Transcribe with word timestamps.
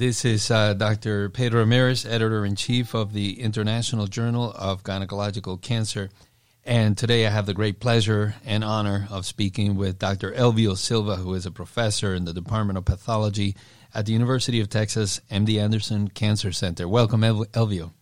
This 0.00 0.24
is 0.24 0.50
uh, 0.50 0.72
Dr. 0.72 1.28
Pedro 1.28 1.60
Ramirez, 1.60 2.06
editor 2.06 2.46
in 2.46 2.56
chief 2.56 2.94
of 2.94 3.12
the 3.12 3.38
International 3.38 4.06
Journal 4.06 4.50
of 4.56 4.82
Gynecological 4.82 5.60
Cancer. 5.60 6.08
And 6.64 6.96
today 6.96 7.26
I 7.26 7.30
have 7.30 7.44
the 7.44 7.52
great 7.52 7.80
pleasure 7.80 8.34
and 8.46 8.64
honor 8.64 9.06
of 9.10 9.26
speaking 9.26 9.76
with 9.76 9.98
Dr. 9.98 10.32
Elvio 10.32 10.74
Silva, 10.74 11.16
who 11.16 11.34
is 11.34 11.44
a 11.44 11.50
professor 11.50 12.14
in 12.14 12.24
the 12.24 12.32
Department 12.32 12.78
of 12.78 12.86
Pathology 12.86 13.54
at 13.92 14.06
the 14.06 14.14
University 14.14 14.58
of 14.58 14.70
Texas 14.70 15.20
MD 15.30 15.60
Anderson 15.60 16.08
Cancer 16.08 16.50
Center. 16.50 16.88
Welcome, 16.88 17.20
Elvio. 17.20 17.92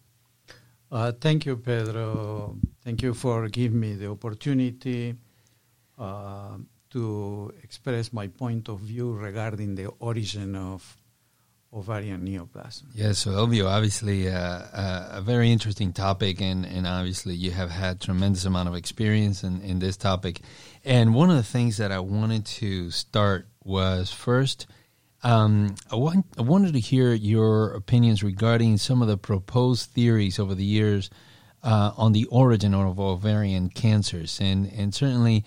Uh, 0.93 1.11
thank 1.11 1.47
you, 1.47 1.57
Pedro. 1.57 2.59
Thank 2.85 3.03
you 3.03 3.13
for 3.13 3.49
giving 3.49 3.81
me 3.81 3.95
the 3.95 4.09
opportunity 4.09 5.17
uh, 5.99 6.59
to 6.91 7.53
express 7.65 8.13
my 8.13 8.29
point 8.29 8.69
of 8.69 8.79
view 8.79 9.15
regarding 9.15 9.75
the 9.75 9.89
origin 9.99 10.55
of 10.55 10.97
ovarian 11.73 12.25
neoplasm. 12.25 12.85
Yes, 12.95 13.19
so 13.19 13.33
Elvio, 13.33 13.67
obviously 13.67 14.29
uh, 14.29 14.39
uh, 14.39 15.09
a 15.13 15.21
very 15.21 15.53
interesting 15.53 15.93
topic, 15.93 16.41
and, 16.41 16.65
and 16.65 16.87
obviously 16.87 17.35
you 17.35 17.51
have 17.51 17.71
had 17.71 18.01
tremendous 18.01 18.45
amount 18.45 18.69
of 18.69 18.75
experience 18.75 19.45
in, 19.45 19.61
in 19.63 19.79
this 19.79 19.97
topic. 19.97 20.41
And 20.85 21.15
one 21.15 21.31
of 21.31 21.37
the 21.37 21.43
things 21.43 21.77
that 21.77 21.93
I 21.93 22.01
wanted 22.01 22.47
to 22.47 22.91
start 22.91 23.49
was 23.65 24.13
first– 24.13 24.67
um, 25.23 25.75
I, 25.91 25.97
want, 25.97 26.27
I 26.39 26.43
wanted 26.43 26.75
to 26.75 26.81
hear 26.81 27.13
your 27.13 27.73
opinions 27.73 28.23
regarding 28.23 28.77
some 28.77 29.03
of 29.03 29.09
the 29.09 29.19
proposed 29.19 29.91
theories 29.91 30.39
over 30.39 30.55
the 30.55 30.65
years 30.65 31.11
uh, 31.63 31.93
on 31.97 32.13
the 32.13 32.27
origin 32.27 32.73
of 32.73 33.01
ovarian 33.01 33.69
cancers, 33.69 34.41
and 34.41 34.67
and 34.73 34.95
certainly 34.95 35.45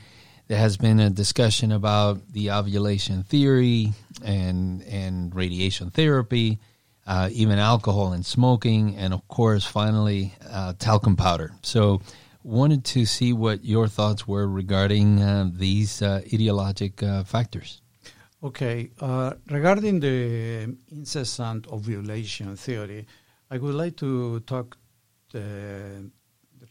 there 0.51 0.59
has 0.59 0.75
been 0.75 0.99
a 0.99 1.09
discussion 1.09 1.71
about 1.71 2.33
the 2.33 2.51
ovulation 2.51 3.23
theory 3.23 3.93
and 4.21 4.83
and 4.83 5.33
radiation 5.33 5.89
therapy, 5.91 6.59
uh, 7.07 7.29
even 7.31 7.57
alcohol 7.57 8.11
and 8.11 8.25
smoking, 8.25 8.97
and 8.97 9.13
of 9.13 9.25
course, 9.29 9.63
finally, 9.65 10.35
uh, 10.49 10.73
talcum 10.77 11.15
powder. 11.15 11.53
So, 11.61 12.01
wanted 12.43 12.83
to 12.95 13.05
see 13.05 13.31
what 13.31 13.63
your 13.63 13.87
thoughts 13.87 14.27
were 14.27 14.45
regarding 14.45 15.21
uh, 15.21 15.49
these 15.53 16.01
uh, 16.01 16.21
etiologic 16.33 17.01
uh, 17.01 17.23
factors. 17.23 17.81
Okay, 18.43 18.91
uh, 18.99 19.31
regarding 19.49 20.01
the 20.01 20.75
incessant 20.91 21.65
ovulation 21.71 22.57
theory, 22.57 23.07
I 23.49 23.57
would 23.57 23.75
like 23.75 23.95
to 23.97 24.41
talk, 24.41 24.77
uh, 25.33 25.39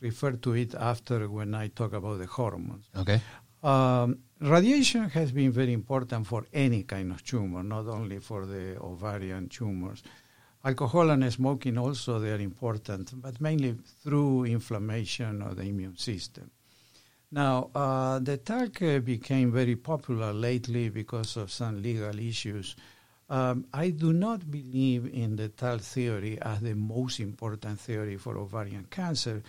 refer 0.02 0.32
to 0.32 0.52
it 0.52 0.74
after 0.74 1.30
when 1.30 1.54
I 1.54 1.68
talk 1.68 1.94
about 1.94 2.18
the 2.18 2.26
hormones. 2.26 2.86
Okay. 2.94 3.20
Um, 3.62 4.18
radiation 4.40 5.08
has 5.10 5.32
been 5.32 5.52
very 5.52 5.72
important 5.72 6.26
for 6.26 6.46
any 6.52 6.82
kind 6.84 7.12
of 7.12 7.22
tumor, 7.24 7.62
not 7.62 7.86
only 7.86 8.18
for 8.18 8.46
the 8.46 8.78
ovarian 8.80 9.48
tumors. 9.48 10.02
Alcohol 10.64 11.10
and 11.10 11.32
smoking 11.32 11.78
also 11.78 12.18
they 12.18 12.32
are 12.32 12.40
important, 12.40 13.12
but 13.20 13.40
mainly 13.40 13.76
through 14.02 14.44
inflammation 14.44 15.42
of 15.42 15.56
the 15.56 15.62
immune 15.62 15.96
system. 15.96 16.50
Now, 17.32 17.70
uh, 17.74 18.18
the 18.18 18.38
talc 18.38 18.82
uh, 18.82 18.98
became 18.98 19.52
very 19.52 19.76
popular 19.76 20.32
lately 20.32 20.88
because 20.88 21.36
of 21.36 21.52
some 21.52 21.80
legal 21.80 22.18
issues. 22.18 22.76
Um, 23.28 23.66
I 23.72 23.90
do 23.90 24.12
not 24.12 24.50
believe 24.50 25.06
in 25.14 25.36
the 25.36 25.48
talc 25.48 25.80
theory 25.80 26.40
as 26.42 26.60
the 26.60 26.74
most 26.74 27.20
important 27.20 27.78
theory 27.78 28.16
for 28.16 28.36
ovarian 28.36 28.86
cancer. 28.90 29.42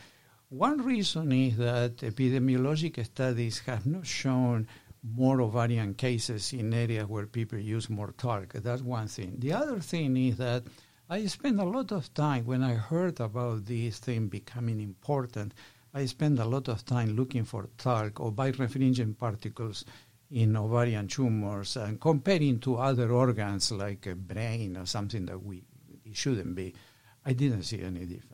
One 0.52 0.84
reason 0.84 1.32
is 1.32 1.56
that 1.60 1.96
epidemiologic 2.00 3.06
studies 3.06 3.60
have 3.60 3.86
not 3.86 4.06
shown 4.06 4.68
more 5.02 5.40
ovarian 5.40 5.94
cases 5.94 6.52
in 6.52 6.74
areas 6.74 7.08
where 7.08 7.26
people 7.26 7.58
use 7.58 7.90
more 7.90 8.14
talc. 8.18 8.52
That's 8.56 8.82
one 8.82 9.08
thing. 9.08 9.36
The 9.40 9.54
other 9.54 9.80
thing 9.80 10.18
is 10.18 10.36
that 10.40 10.64
I 11.10 11.26
spent 11.28 11.62
a 11.62 11.64
lot 11.64 11.94
of 11.94 12.14
time 12.14 12.46
when 12.46 12.64
I 12.64 12.74
heard 12.74 13.22
about 13.22 13.66
this 13.66 14.00
thing 14.00 14.28
becoming 14.28 14.82
important. 14.82 15.54
I 15.94 16.06
spend 16.06 16.38
a 16.38 16.44
lot 16.44 16.68
of 16.68 16.84
time 16.84 17.16
looking 17.16 17.46
for 17.46 17.70
talc 17.78 18.20
or 18.20 18.34
birefringent 18.34 19.18
particles 19.18 19.86
in 20.32 20.58
ovarian 20.58 21.08
tumors 21.08 21.78
and 21.78 21.98
comparing 22.02 22.60
to 22.60 22.76
other 22.76 23.10
organs 23.14 23.72
like 23.72 24.06
a 24.06 24.16
brain 24.16 24.76
or 24.76 24.86
something 24.86 25.28
that 25.28 25.42
we 25.42 25.64
it 26.04 26.18
shouldn't 26.18 26.56
be. 26.56 26.76
I 27.26 27.32
didn't 27.32 27.64
see 27.64 27.82
any 27.82 28.06
difference. 28.06 28.31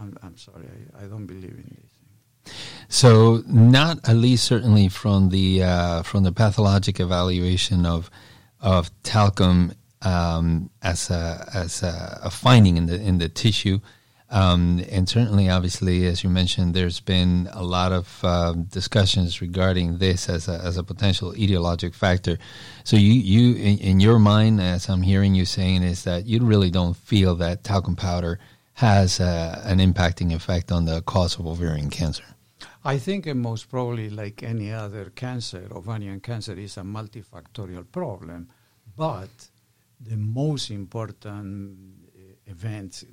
I'm, 0.00 0.16
I'm 0.22 0.36
sorry, 0.36 0.66
I, 0.98 1.04
I 1.04 1.06
don't 1.06 1.26
believe 1.26 1.52
in 1.52 1.76
this. 1.76 2.54
So, 2.88 3.42
not 3.46 4.08
at 4.08 4.16
least 4.16 4.44
certainly 4.44 4.88
from 4.88 5.28
the 5.28 5.62
uh, 5.62 6.02
from 6.02 6.24
the 6.24 6.32
pathologic 6.32 6.98
evaluation 6.98 7.86
of 7.86 8.10
of 8.60 8.90
talcum 9.02 9.72
um, 10.02 10.70
as 10.82 11.10
a 11.10 11.48
as 11.54 11.82
a, 11.82 12.20
a, 12.24 12.30
finding 12.30 12.76
in 12.76 12.86
the 12.86 13.00
in 13.00 13.18
the 13.18 13.28
tissue. 13.28 13.80
Um, 14.32 14.84
and 14.88 15.08
certainly, 15.08 15.50
obviously, 15.50 16.06
as 16.06 16.22
you 16.22 16.30
mentioned, 16.30 16.72
there's 16.72 17.00
been 17.00 17.48
a 17.52 17.64
lot 17.64 17.90
of 17.92 18.20
uh, 18.22 18.52
discussions 18.52 19.40
regarding 19.40 19.98
this 19.98 20.28
as 20.28 20.48
a, 20.48 20.60
as 20.64 20.76
a 20.76 20.84
potential 20.84 21.32
etiologic 21.32 21.94
factor. 21.94 22.38
So, 22.84 22.96
you, 22.96 23.12
you 23.12 23.56
in, 23.56 23.78
in, 23.78 24.00
your 24.00 24.20
mind, 24.20 24.60
as 24.60 24.88
I'm 24.88 25.02
hearing 25.02 25.34
you 25.34 25.44
saying, 25.44 25.82
is 25.82 26.04
that 26.04 26.26
you 26.26 26.38
really 26.44 26.70
don't 26.70 26.96
feel 26.96 27.34
that 27.36 27.64
talcum 27.64 27.96
powder 27.96 28.38
has 28.80 29.20
uh, 29.20 29.60
an 29.66 29.78
impacting 29.78 30.32
effect 30.34 30.72
on 30.72 30.86
the 30.86 31.02
cause 31.02 31.38
of 31.38 31.46
ovarian 31.46 31.90
cancer. 31.90 32.24
I 32.82 32.96
think 32.96 33.26
most 33.34 33.68
probably, 33.68 34.08
like 34.08 34.42
any 34.42 34.72
other 34.72 35.10
cancer, 35.10 35.68
ovarian 35.70 36.20
cancer 36.20 36.54
is 36.54 36.78
a 36.78 36.80
multifactorial 36.80 37.84
problem. 37.92 38.48
But 38.96 39.28
the 40.00 40.16
most 40.16 40.70
important 40.70 41.76
uh, 42.16 42.50
events 42.50 43.04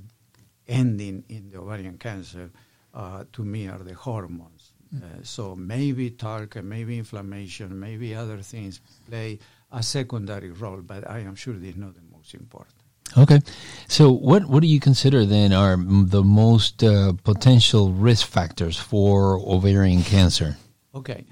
ending 0.69 1.25
in 1.27 1.49
the 1.49 1.59
ovarian 1.59 1.97
cancer, 1.97 2.49
uh, 2.93 3.25
to 3.33 3.43
me, 3.43 3.67
are 3.67 3.83
the 3.83 3.93
hormones. 3.93 4.71
Mm. 4.95 5.03
Uh, 5.03 5.23
so 5.23 5.53
maybe 5.53 6.11
talc, 6.11 6.63
maybe 6.63 6.97
inflammation, 6.97 7.77
maybe 7.77 8.15
other 8.15 8.37
things 8.37 8.79
play 9.09 9.37
a 9.73 9.83
secondary 9.83 10.51
role, 10.51 10.81
but 10.81 11.09
I 11.09 11.19
am 11.19 11.35
sure 11.35 11.55
this 11.55 11.71
is 11.71 11.75
not 11.75 11.93
the 11.93 12.07
most 12.09 12.33
important. 12.33 12.76
Okay, 13.15 13.41
so 13.87 14.11
what 14.11 14.45
what 14.45 14.61
do 14.61 14.67
you 14.67 14.79
consider 14.79 15.25
then 15.25 15.53
are 15.53 15.77
the 15.77 16.23
most 16.23 16.83
uh, 16.83 17.13
potential 17.23 17.93
risk 17.93 18.27
factors 18.27 18.77
for 18.77 19.39
ovarian 19.39 20.03
cancer? 20.03 20.57
Okay, 20.93 21.25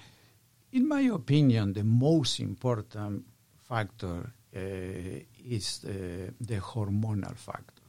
in 0.71 0.87
my 0.87 1.01
opinion, 1.01 1.73
the 1.73 1.83
most 1.83 2.39
important 2.39 3.25
factor 3.67 4.31
uh, 4.55 4.59
is 5.43 5.79
the 5.79 6.59
hormonal 6.61 7.35
factor. 7.35 7.83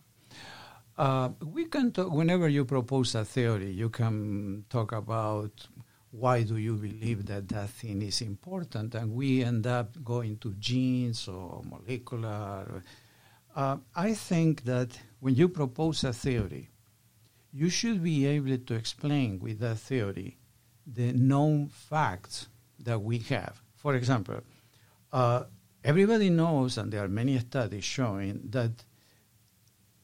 Uh, 0.98 1.28
we 1.44 1.66
can 1.66 1.92
talk, 1.92 2.10
whenever 2.10 2.48
you 2.48 2.64
propose 2.64 3.14
a 3.14 3.24
theory, 3.24 3.70
you 3.70 3.90
can 3.90 4.64
talk 4.70 4.92
about 4.92 5.68
why 6.10 6.42
do 6.42 6.56
you 6.56 6.74
believe 6.76 7.26
that 7.26 7.48
that 7.48 7.68
thing 7.68 8.00
is 8.02 8.22
important, 8.22 8.94
and 8.94 9.12
we 9.12 9.44
end 9.44 9.66
up 9.66 10.02
going 10.02 10.38
to 10.38 10.54
genes 10.54 11.28
or 11.28 11.62
molecular. 11.64 12.82
Uh, 13.56 13.78
I 13.94 14.12
think 14.12 14.64
that 14.64 14.98
when 15.20 15.34
you 15.34 15.48
propose 15.48 16.04
a 16.04 16.12
theory, 16.12 16.68
you 17.54 17.70
should 17.70 18.02
be 18.02 18.26
able 18.26 18.58
to 18.58 18.74
explain 18.74 19.38
with 19.38 19.60
that 19.60 19.78
theory 19.78 20.36
the 20.86 21.14
known 21.14 21.68
facts 21.68 22.48
that 22.78 23.00
we 23.00 23.18
have. 23.18 23.62
For 23.74 23.94
example, 23.94 24.40
uh, 25.10 25.44
everybody 25.82 26.28
knows, 26.28 26.76
and 26.76 26.92
there 26.92 27.02
are 27.02 27.08
many 27.08 27.38
studies 27.38 27.84
showing 27.84 28.42
that 28.50 28.72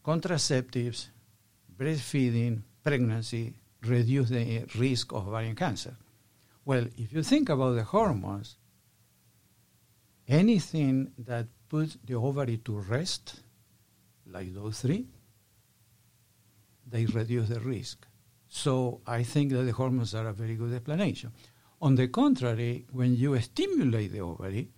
contraceptives, 0.03 1.09
breastfeeding, 1.77 2.62
pregnancy 2.83 3.53
reduce 3.87 4.31
the 4.31 4.65
risk 4.79 5.12
of 5.12 5.29
ovarian 5.29 5.57
cancer. 5.57 5.95
Well, 6.65 6.87
if 6.97 7.12
you 7.12 7.23
think 7.23 7.51
about 7.51 7.75
the 7.75 7.85
hormones, 7.85 8.57
anything 10.27 11.12
that 11.19 11.49
puts 11.72 11.97
the 12.05 12.15
ovary 12.15 12.59
to 12.59 12.72
rest, 12.81 13.41
like 14.26 14.52
those 14.55 14.82
three, 14.82 15.06
they 16.87 17.06
reduce 17.06 17.49
the 17.49 17.61
risk. 17.61 18.06
So 18.47 19.00
I 19.06 19.23
think 19.23 19.52
that 19.52 19.62
the 19.62 19.73
hormones 19.73 20.14
are 20.14 20.29
a 20.29 20.35
very 20.35 20.55
good 20.55 20.75
explanation. 20.75 21.32
On 21.81 21.94
the 21.94 22.08
contrary, 22.08 22.85
when 22.93 23.17
you 23.17 23.41
stimulate 23.41 24.12
the 24.12 24.20
ovary, 24.20 24.69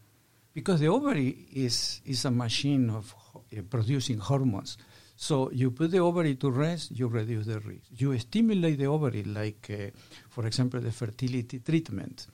because 0.52 0.78
the 0.78 0.86
ovary 0.86 1.30
is, 1.52 2.00
is 2.04 2.24
a 2.26 2.30
machine 2.30 2.88
of 2.90 3.12
uh, 3.34 3.62
producing 3.68 4.18
hormones, 4.18 4.78
so 5.16 5.50
you 5.50 5.72
put 5.72 5.90
the 5.90 5.98
ovary 5.98 6.36
to 6.36 6.48
rest, 6.48 6.92
you 6.92 7.08
reduce 7.08 7.46
the 7.46 7.58
risk. 7.58 7.86
You 7.90 8.16
stimulate 8.20 8.78
the 8.78 8.86
ovary, 8.86 9.24
like, 9.24 9.68
uh, 9.68 9.90
for 10.28 10.46
example, 10.46 10.80
the 10.80 10.92
fertility 10.92 11.58
treatment, 11.58 12.28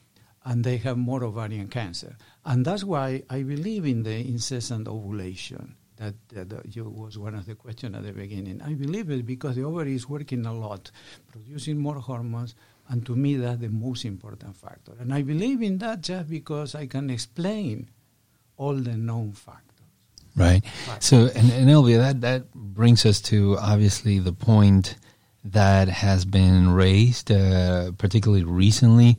and 0.45 0.65
they 0.65 0.79
have 0.79 0.97
more 0.97 1.23
ovarian 1.25 1.69
cancer. 1.69 2.17
And 2.45 2.65
that's 2.65 2.85
why 2.85 3.23
I 3.29 3.43
believe 3.43 3.85
in 3.87 4.03
the 4.03 4.17
incessant 4.17 4.89
ovulation. 4.89 5.77
That, 5.97 6.15
that 6.31 6.75
you, 6.75 6.85
was 6.89 7.19
one 7.19 7.35
of 7.35 7.45
the 7.45 7.55
questions 7.55 7.95
at 7.95 8.03
the 8.03 8.13
beginning. 8.13 8.63
I 8.63 8.73
believe 8.73 9.11
it 9.11 9.27
because 9.27 9.57
the 9.57 9.65
ovary 9.65 9.95
is 9.95 10.09
working 10.09 10.47
a 10.47 10.55
lot, 10.55 10.91
producing 11.31 11.77
more 11.77 11.97
hormones, 11.97 12.55
and 12.89 13.05
to 13.05 13.15
me 13.15 13.37
that's 13.37 13.61
the 13.61 13.69
most 13.69 14.07
important 14.07 14.57
factor. 14.57 14.93
And 14.99 15.13
I 15.13 15.21
believe 15.21 15.61
in 15.61 15.77
that 15.79 16.01
just 16.01 16.31
because 16.31 16.75
I 16.75 16.87
can 16.87 17.11
explain 17.11 17.91
all 18.57 18.77
the 18.77 18.97
known 18.97 19.33
factors. 19.33 19.87
Right. 20.35 20.63
So, 21.01 21.29
and, 21.35 21.51
and 21.53 21.69
Elvio, 21.69 21.99
that, 21.99 22.23
that 22.23 22.55
brings 22.55 23.05
us 23.05 23.21
to 23.23 23.59
obviously 23.59 24.19
the 24.21 24.33
point 24.33 24.97
that 25.45 25.89
has 25.89 26.25
been 26.25 26.73
raised, 26.73 27.31
uh, 27.31 27.93
particularly 27.99 28.45
recently, 28.45 29.19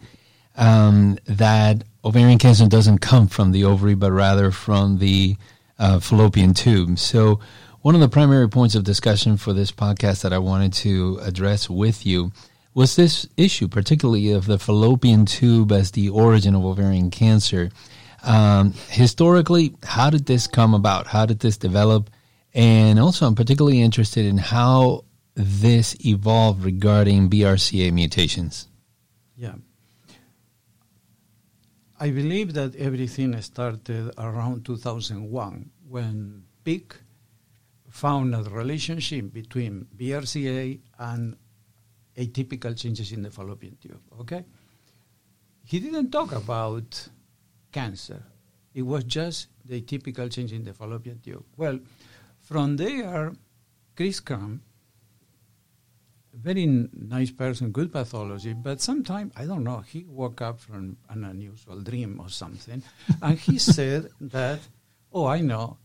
um, 0.56 1.18
that 1.26 1.84
ovarian 2.04 2.40
cancer 2.40 2.68
doesn't 2.68 3.00
come 3.00 3.28
from 3.28 3.52
the 3.52 3.64
ovary, 3.64 3.96
but 3.96 4.12
rather 4.12 4.52
from 4.52 4.98
the 4.98 5.38
uh, 5.80 6.00
fallopian 6.00 6.54
tube. 6.54 7.00
So, 7.00 7.40
one 7.82 7.96
of 7.96 8.02
the 8.02 8.10
primary 8.10 8.48
points 8.48 8.76
of 8.76 8.84
discussion 8.84 9.38
for 9.38 9.54
this 9.54 9.72
podcast 9.72 10.22
that 10.22 10.34
I 10.34 10.38
wanted 10.38 10.72
to 10.74 11.20
address 11.24 11.68
with 11.68 12.06
you 12.06 12.32
was 12.76 12.96
this 12.96 13.28
issue, 13.38 13.68
particularly 13.68 14.32
of 14.32 14.46
the 14.46 14.60
fallopian 14.60 15.26
tube 15.26 15.72
as 15.72 15.92
the 15.92 16.10
origin 16.10 16.56
of 16.56 16.64
ovarian 16.64 17.10
cancer. 17.10 17.72
Um, 18.24 18.74
historically, 18.90 19.76
how 19.84 20.12
did 20.12 20.28
this 20.28 20.46
come 20.46 20.76
about? 20.76 21.08
How 21.08 21.26
did 21.26 21.40
this 21.40 21.58
develop? 21.58 22.12
And 22.54 23.00
also, 23.00 23.26
I'm 23.26 23.36
particularly 23.36 23.82
interested 23.82 24.26
in 24.26 24.38
how 24.38 25.06
this 25.34 25.96
evolved 26.06 26.64
regarding 26.64 27.30
BRCA 27.30 27.92
mutations. 27.92 28.68
Yeah. 29.36 29.56
I 32.02 32.10
believe 32.10 32.56
that 32.56 32.76
everything 32.78 33.40
started 33.42 34.12
around 34.18 34.66
2001 34.66 35.70
when 35.88 36.44
Piek 36.66 36.94
found 37.90 38.34
a 38.34 38.42
relationship 38.42 39.32
between 39.32 39.86
BRCA 39.96 40.80
and 40.98 41.38
atypical 42.18 42.76
changes 42.76 43.12
in 43.12 43.22
the 43.22 43.30
fallopian 43.30 43.78
tube. 43.80 44.02
Okay? 44.20 44.44
He 45.64 45.80
didn't 45.80 46.10
talk 46.10 46.32
about 46.32 47.08
cancer. 47.72 48.24
It 48.74 48.82
was 48.82 49.04
just 49.04 49.50
the 49.64 49.80
atypical 49.80 50.34
change 50.34 50.54
in 50.54 50.64
the 50.64 50.74
fallopian 50.74 51.20
tube. 51.20 51.46
Well, 51.56 51.78
from 52.40 52.78
there, 52.78 53.32
Chris 53.96 54.22
Crum 54.22 54.64
very 56.34 56.66
nice 56.66 57.32
person, 57.32 57.72
good 57.72 57.92
pathology, 57.92 58.54
but 58.54 58.82
sometimes, 58.82 59.34
I 59.36 59.46
don't 59.46 59.64
know, 59.64 59.80
he 59.80 60.06
woke 60.08 60.42
up 60.42 60.60
from 60.60 60.98
an 61.10 61.24
unusual 61.26 61.82
dream 61.82 62.20
or 62.22 62.30
something, 62.30 62.82
and 63.22 63.38
he 63.38 63.58
said 63.78 64.10
that, 64.22 64.60
oh, 65.12 65.26
I 65.26 65.42
know, 65.42 65.78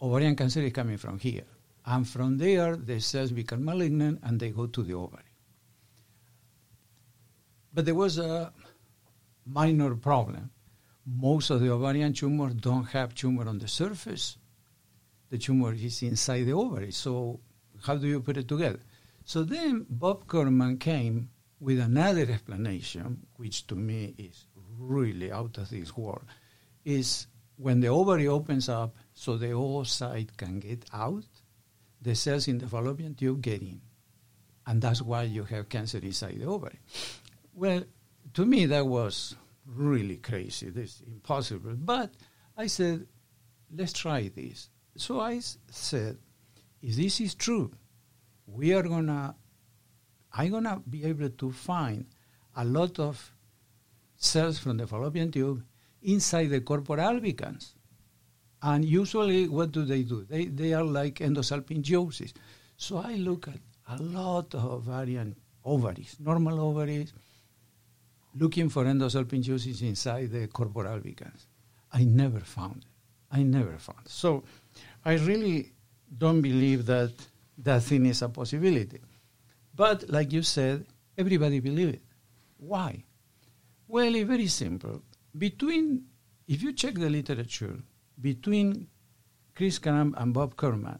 ovarian 0.00 0.36
cancer 0.36 0.60
is 0.60 0.72
coming 0.72 0.98
from 0.98 1.18
here. 1.18 1.44
And 1.84 2.06
from 2.06 2.38
there, 2.38 2.76
the 2.76 3.00
cells 3.00 3.32
become 3.32 3.64
malignant 3.64 4.20
and 4.22 4.38
they 4.38 4.50
go 4.50 4.66
to 4.66 4.82
the 4.82 4.94
ovary. 4.94 5.24
But 7.74 7.86
there 7.86 7.94
was 7.94 8.18
a 8.18 8.52
minor 9.46 9.94
problem. 9.96 10.50
Most 11.04 11.50
of 11.50 11.60
the 11.60 11.72
ovarian 11.72 12.12
tumors 12.12 12.54
don't 12.54 12.84
have 12.84 13.14
tumor 13.14 13.48
on 13.48 13.58
the 13.58 13.66
surface. 13.66 14.36
The 15.30 15.38
tumor 15.38 15.72
is 15.72 16.02
inside 16.02 16.44
the 16.44 16.52
ovary. 16.52 16.92
So 16.92 17.40
how 17.84 17.96
do 17.96 18.06
you 18.06 18.20
put 18.20 18.36
it 18.36 18.46
together? 18.46 18.78
So 19.32 19.44
then 19.44 19.86
Bob 19.88 20.26
Kurman 20.26 20.76
came 20.76 21.30
with 21.58 21.80
another 21.80 22.30
explanation, 22.30 23.26
which 23.36 23.66
to 23.68 23.74
me 23.74 24.14
is 24.18 24.44
really 24.78 25.32
out 25.32 25.56
of 25.56 25.70
this 25.70 25.96
world, 25.96 26.26
is 26.84 27.28
when 27.56 27.80
the 27.80 27.88
ovary 27.88 28.28
opens 28.28 28.68
up 28.68 28.94
so 29.14 29.38
the 29.38 29.46
oocyte 29.46 30.36
can 30.36 30.60
get 30.60 30.84
out, 30.92 31.24
the 32.02 32.14
cells 32.14 32.46
in 32.46 32.58
the 32.58 32.68
fallopian 32.68 33.14
tube 33.14 33.40
get 33.40 33.62
in. 33.62 33.80
And 34.66 34.82
that's 34.82 35.00
why 35.00 35.22
you 35.22 35.44
have 35.44 35.70
cancer 35.70 35.96
inside 35.96 36.38
the 36.38 36.44
ovary. 36.44 36.80
Well, 37.54 37.84
to 38.34 38.44
me, 38.44 38.66
that 38.66 38.86
was 38.86 39.34
really 39.64 40.18
crazy. 40.18 40.68
This 40.68 40.96
is 40.96 41.02
impossible. 41.06 41.76
But 41.78 42.10
I 42.54 42.66
said, 42.66 43.06
let's 43.74 43.94
try 43.94 44.28
this. 44.28 44.68
So 44.98 45.20
I 45.20 45.40
said, 45.70 46.18
if 46.82 46.96
this 46.96 47.18
is 47.22 47.34
true, 47.34 47.70
we 48.46 48.72
are 48.74 48.82
gonna 48.82 49.34
I'm 50.34 50.50
gonna 50.50 50.82
be 50.88 51.04
able 51.04 51.28
to 51.28 51.52
find 51.52 52.06
a 52.56 52.64
lot 52.64 52.98
of 52.98 53.32
cells 54.16 54.58
from 54.58 54.76
the 54.76 54.86
fallopian 54.86 55.30
tube 55.30 55.62
inside 56.02 56.46
the 56.46 56.60
corpora 56.60 57.04
albicans. 57.04 57.74
And 58.62 58.84
usually 58.84 59.48
what 59.48 59.72
do 59.72 59.84
they 59.84 60.02
do? 60.02 60.24
They 60.28 60.46
they 60.46 60.72
are 60.72 60.84
like 60.84 61.16
endosalpingiosis. 61.16 62.32
So 62.76 62.98
I 62.98 63.14
look 63.14 63.48
at 63.48 63.60
a 63.88 64.02
lot 64.02 64.54
of 64.54 64.64
ovarian 64.64 65.36
ovaries, 65.64 66.16
normal 66.20 66.60
ovaries, 66.60 67.12
looking 68.34 68.68
for 68.68 68.84
endosalpingiosis 68.84 69.82
inside 69.82 70.30
the 70.30 70.46
corpora 70.46 70.90
albicans. 70.90 71.46
I 71.92 72.04
never 72.04 72.40
found 72.40 72.78
it. 72.78 72.84
I 73.30 73.42
never 73.42 73.76
found 73.78 74.00
it. 74.06 74.10
So 74.10 74.44
I 75.04 75.14
really 75.14 75.72
don't 76.18 76.40
believe 76.40 76.86
that 76.86 77.12
that 77.62 77.82
thing 77.82 78.06
is 78.06 78.22
a 78.22 78.28
possibility. 78.28 79.00
But 79.74 80.10
like 80.10 80.32
you 80.32 80.42
said, 80.42 80.86
everybody 81.16 81.60
believe 81.60 81.88
it. 81.88 82.02
Why? 82.58 83.04
Well, 83.88 84.14
it's 84.14 84.28
very 84.28 84.46
simple. 84.46 85.02
Between, 85.36 86.04
if 86.46 86.62
you 86.62 86.72
check 86.72 86.94
the 86.94 87.08
literature, 87.08 87.78
between 88.20 88.88
Chris 89.54 89.78
Crum 89.78 90.14
and 90.18 90.34
Bob 90.34 90.56
Kurman, 90.56 90.98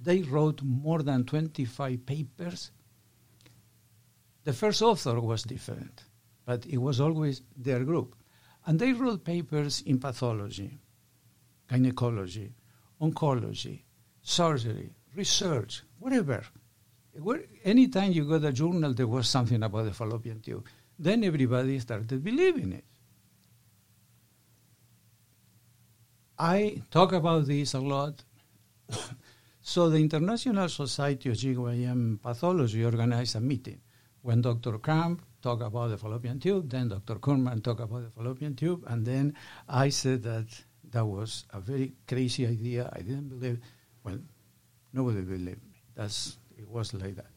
they 0.00 0.22
wrote 0.22 0.62
more 0.62 1.02
than 1.02 1.24
25 1.24 2.04
papers. 2.06 2.70
The 4.44 4.52
first 4.52 4.82
author 4.82 5.20
was 5.20 5.42
different, 5.44 6.04
but 6.44 6.66
it 6.66 6.78
was 6.78 7.00
always 7.00 7.42
their 7.56 7.84
group. 7.84 8.16
And 8.66 8.78
they 8.78 8.92
wrote 8.92 9.24
papers 9.24 9.82
in 9.82 9.98
pathology, 9.98 10.80
gynecology, 11.68 12.52
oncology, 13.00 13.82
surgery, 14.22 14.92
research, 15.14 15.82
whatever. 15.98 16.44
Where, 17.14 17.42
anytime 17.64 18.12
you 18.12 18.24
got 18.24 18.44
a 18.44 18.52
journal, 18.52 18.94
there 18.94 19.06
was 19.06 19.28
something 19.28 19.62
about 19.62 19.84
the 19.84 19.92
fallopian 19.92 20.40
tube. 20.40 20.66
Then 20.98 21.24
everybody 21.24 21.78
started 21.78 22.22
believing 22.22 22.72
it. 22.72 22.84
I 26.38 26.82
talk 26.90 27.12
about 27.12 27.46
this 27.46 27.74
a 27.74 27.80
lot. 27.80 28.24
so 29.62 29.90
the 29.90 29.98
International 29.98 30.68
Society 30.68 31.28
of 31.28 31.36
GYN 31.36 32.20
Pathology 32.20 32.84
organized 32.84 33.36
a 33.36 33.40
meeting 33.40 33.80
when 34.22 34.40
Dr. 34.40 34.78
Crum 34.78 35.20
talked 35.42 35.62
about 35.62 35.88
the 35.88 35.98
fallopian 35.98 36.38
tube, 36.38 36.70
then 36.70 36.88
Dr. 36.88 37.16
Kurman 37.16 37.60
talked 37.60 37.80
about 37.80 38.04
the 38.04 38.10
fallopian 38.10 38.54
tube, 38.54 38.84
and 38.86 39.04
then 39.04 39.34
I 39.68 39.88
said 39.88 40.22
that 40.22 40.46
that 40.90 41.04
was 41.04 41.44
a 41.50 41.60
very 41.60 41.92
crazy 42.06 42.46
idea. 42.46 42.88
I 42.92 43.00
didn't 43.00 43.28
believe. 43.28 43.58
Well, 44.04 44.18
Nobody 44.92 45.22
believed 45.22 45.64
me. 45.64 45.82
That's 45.94 46.38
it 46.58 46.68
was 46.68 46.94
like 46.94 47.16
that. 47.16 47.30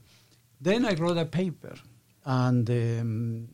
Then 0.59 0.85
I 0.85 0.93
wrote 0.93 1.17
a 1.17 1.25
paper, 1.25 1.75
and 2.25 2.69
um, 2.69 3.47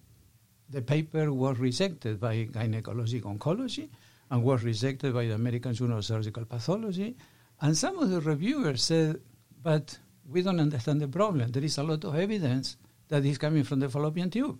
the 0.69 0.81
paper 0.81 1.31
was 1.31 1.59
rejected 1.59 2.19
by 2.19 2.45
gynecologic 2.45 3.23
oncology 3.23 3.89
and 4.29 4.43
was 4.43 4.63
rejected 4.63 5.13
by 5.13 5.25
the 5.25 5.33
American 5.33 5.73
Journal 5.73 5.97
of 5.97 6.05
Surgical 6.05 6.45
Pathology. 6.45 7.15
And 7.59 7.77
some 7.77 7.99
of 7.99 8.09
the 8.09 8.21
reviewers 8.21 8.81
said, 8.83 9.19
but 9.61 9.97
we 10.27 10.41
don't 10.41 10.59
understand 10.59 11.01
the 11.01 11.07
problem. 11.07 11.51
There 11.51 11.63
is 11.63 11.77
a 11.77 11.83
lot 11.83 12.03
of 12.05 12.15
evidence 12.15 12.77
that 13.09 13.25
is 13.25 13.37
coming 13.37 13.63
from 13.63 13.81
the 13.81 13.89
fallopian 13.89 14.29
tube. 14.29 14.57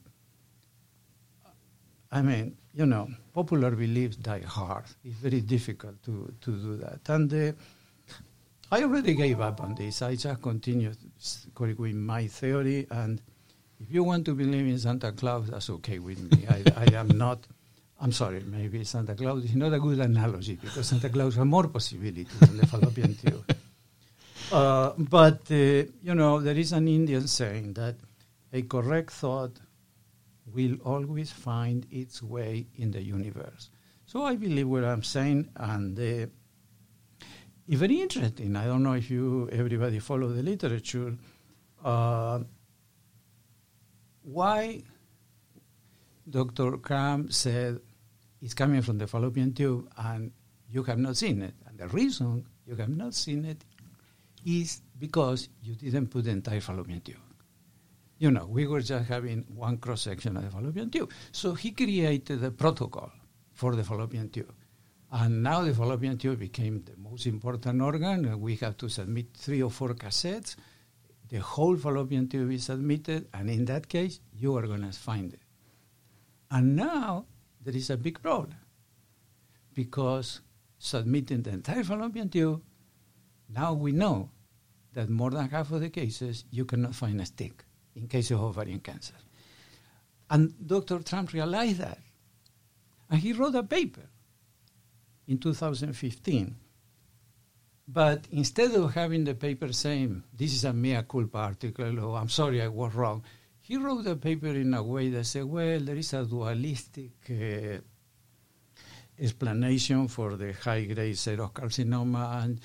I 2.11 2.21
mean, 2.21 2.57
you 2.73 2.85
know, 2.85 3.07
popular 3.33 3.71
beliefs 3.71 4.17
die 4.17 4.43
hard. 4.45 4.83
It's 5.05 5.15
very 5.15 5.39
difficult 5.39 6.03
to, 6.03 6.33
to 6.41 6.51
do 6.51 6.75
that. 6.77 7.07
And 7.07 7.33
uh, 7.33 7.53
I 8.73 8.83
already 8.83 9.15
gave 9.15 9.41
up 9.41 9.59
on 9.61 9.75
this. 9.75 10.01
I 10.01 10.15
just 10.15 10.41
continue 10.41 10.93
with 11.57 11.93
my 11.93 12.27
theory, 12.27 12.87
and 12.89 13.21
if 13.81 13.91
you 13.91 14.03
want 14.05 14.23
to 14.27 14.33
believe 14.33 14.65
in 14.65 14.79
Santa 14.79 15.11
Claus, 15.11 15.49
that's 15.49 15.69
okay 15.69 15.99
with 15.99 16.19
me. 16.31 16.47
I, 16.47 16.63
I 16.77 16.95
am 16.95 17.09
not. 17.09 17.45
I'm 17.99 18.13
sorry, 18.13 18.39
maybe 18.39 18.83
Santa 18.85 19.13
Claus 19.13 19.43
is 19.43 19.55
not 19.55 19.73
a 19.73 19.79
good 19.79 19.99
analogy 19.99 20.55
because 20.55 20.87
Santa 20.87 21.09
Claus 21.09 21.35
has 21.35 21.45
more 21.45 21.67
possibilities 21.67 22.39
than 22.39 22.57
the 22.57 22.65
fallopian 22.65 23.15
tube. 23.15 23.55
Uh, 24.51 24.91
but, 24.97 25.49
uh, 25.49 25.85
you 26.03 26.13
know, 26.13 26.41
there 26.41 26.57
is 26.57 26.73
an 26.73 26.85
Indian 26.85 27.25
saying 27.25 27.71
that 27.71 27.95
a 28.51 28.61
correct 28.63 29.11
thought 29.11 29.53
will 30.53 30.75
always 30.83 31.31
find 31.31 31.87
its 31.89 32.21
way 32.21 32.67
in 32.75 32.91
the 32.91 33.01
universe. 33.01 33.69
So 34.05 34.25
I 34.25 34.35
believe 34.35 34.67
what 34.67 34.83
I'm 34.83 35.03
saying, 35.03 35.47
and 35.55 35.97
uh, 35.97 36.25
it's 37.71 37.79
very 37.79 38.01
interesting. 38.01 38.57
I 38.57 38.65
don't 38.65 38.83
know 38.83 38.93
if 38.93 39.09
you 39.09 39.47
everybody 39.49 39.99
follow 39.99 40.27
the 40.27 40.43
literature. 40.43 41.15
Uh, 41.81 42.39
why 44.23 44.83
Dr. 46.29 46.77
Crum 46.79 47.31
said 47.31 47.79
it's 48.41 48.53
coming 48.53 48.81
from 48.81 48.97
the 48.97 49.07
fallopian 49.07 49.53
tube 49.53 49.89
and 49.97 50.33
you 50.69 50.83
have 50.83 50.99
not 50.99 51.15
seen 51.15 51.41
it. 51.41 51.53
And 51.65 51.77
the 51.77 51.87
reason 51.87 52.45
you 52.67 52.75
have 52.75 52.89
not 52.89 53.13
seen 53.13 53.45
it 53.45 53.63
is 54.45 54.81
because 54.99 55.47
you 55.63 55.73
didn't 55.75 56.07
put 56.07 56.25
the 56.25 56.31
entire 56.31 56.59
fallopian 56.59 56.99
tube. 56.99 57.15
You 58.17 58.31
know, 58.31 58.47
we 58.47 58.67
were 58.67 58.81
just 58.81 59.07
having 59.07 59.45
one 59.47 59.77
cross 59.77 60.01
section 60.01 60.35
of 60.35 60.43
the 60.43 60.49
fallopian 60.49 60.89
tube. 60.89 61.09
So 61.31 61.53
he 61.53 61.71
created 61.71 62.43
a 62.43 62.51
protocol 62.51 63.13
for 63.53 63.77
the 63.77 63.83
fallopian 63.85 64.27
tube. 64.29 64.53
And 65.11 65.43
now 65.43 65.61
the 65.61 65.73
fallopian 65.73 66.17
tube 66.17 66.39
became 66.39 66.83
the 66.85 66.95
most 66.97 67.25
important 67.27 67.81
organ. 67.81 68.39
We 68.39 68.55
have 68.57 68.77
to 68.77 68.87
submit 68.87 69.27
three 69.33 69.61
or 69.61 69.69
four 69.69 69.93
cassettes. 69.93 70.55
The 71.27 71.39
whole 71.39 71.75
fallopian 71.75 72.29
tube 72.29 72.51
is 72.51 72.65
submitted, 72.65 73.27
and 73.33 73.49
in 73.49 73.65
that 73.65 73.89
case, 73.89 74.21
you 74.33 74.55
are 74.55 74.67
going 74.67 74.81
to 74.81 74.91
find 74.91 75.33
it. 75.33 75.41
And 76.49 76.75
now 76.75 77.25
there 77.63 77.75
is 77.75 77.89
a 77.89 77.97
big 77.97 78.21
problem 78.21 78.57
because 79.73 80.41
submitting 80.79 81.41
the 81.43 81.51
entire 81.51 81.83
fallopian 81.83 82.29
tube, 82.29 82.61
now 83.49 83.73
we 83.73 83.91
know 83.91 84.29
that 84.93 85.09
more 85.09 85.31
than 85.31 85.49
half 85.49 85.71
of 85.71 85.81
the 85.81 85.89
cases 85.89 86.45
you 86.51 86.65
cannot 86.65 86.95
find 86.95 87.19
a 87.19 87.25
STIC 87.25 87.53
in 87.95 88.07
case 88.07 88.31
of 88.31 88.41
ovarian 88.41 88.79
cancer. 88.79 89.13
And 90.29 90.53
Dr. 90.65 90.99
Crum 90.99 91.27
realized 91.33 91.79
that. 91.79 91.99
And 93.09 93.19
he 93.19 93.33
wrote 93.33 93.55
a 93.55 93.63
paper 93.63 94.09
in 95.31 95.37
2015. 95.37 96.55
But 97.87 98.27
instead 98.31 98.71
of 98.75 98.93
having 98.93 99.23
the 99.23 99.33
paper 99.33 99.71
saying, 99.71 100.23
this 100.33 100.53
is 100.53 100.65
a 100.65 100.73
mea 100.73 101.01
culpa 101.07 101.37
article, 101.37 101.99
or 101.99 102.17
I'm 102.17 102.29
sorry 102.29 102.61
I 102.61 102.67
was 102.67 102.93
wrong, 102.93 103.23
he 103.61 103.77
wrote 103.77 104.03
the 104.03 104.17
paper 104.17 104.47
in 104.47 104.73
a 104.73 104.83
way 104.83 105.09
that 105.09 105.25
said, 105.25 105.45
well, 105.45 105.79
there 105.79 105.95
is 105.95 106.13
a 106.13 106.25
dualistic 106.25 107.11
uh, 107.29 107.79
explanation 109.17 110.07
for 110.09 110.35
the 110.35 110.51
high-grade 110.53 111.17
serous 111.17 111.79
and 111.79 112.59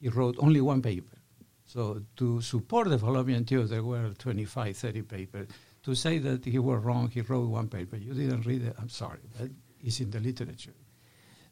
he 0.00 0.08
wrote 0.08 0.36
only 0.38 0.60
one 0.60 0.82
paper. 0.82 1.16
So 1.64 2.02
to 2.16 2.40
support 2.40 2.88
the 2.88 2.98
fallopian 2.98 3.44
tube, 3.44 3.68
there 3.68 3.82
were 3.82 4.10
25, 4.18 4.76
30 4.76 5.02
papers. 5.02 5.48
To 5.84 5.94
say 5.94 6.18
that 6.18 6.44
he 6.44 6.58
was 6.58 6.82
wrong, 6.82 7.08
he 7.08 7.22
wrote 7.22 7.48
one 7.48 7.68
paper. 7.68 7.96
You 7.96 8.12
didn't 8.12 8.44
read 8.46 8.62
it, 8.62 8.76
I'm 8.78 8.88
sorry, 8.88 9.20
but 9.38 9.50
it's 9.82 10.00
in 10.00 10.10
the 10.10 10.20
literature. 10.20 10.74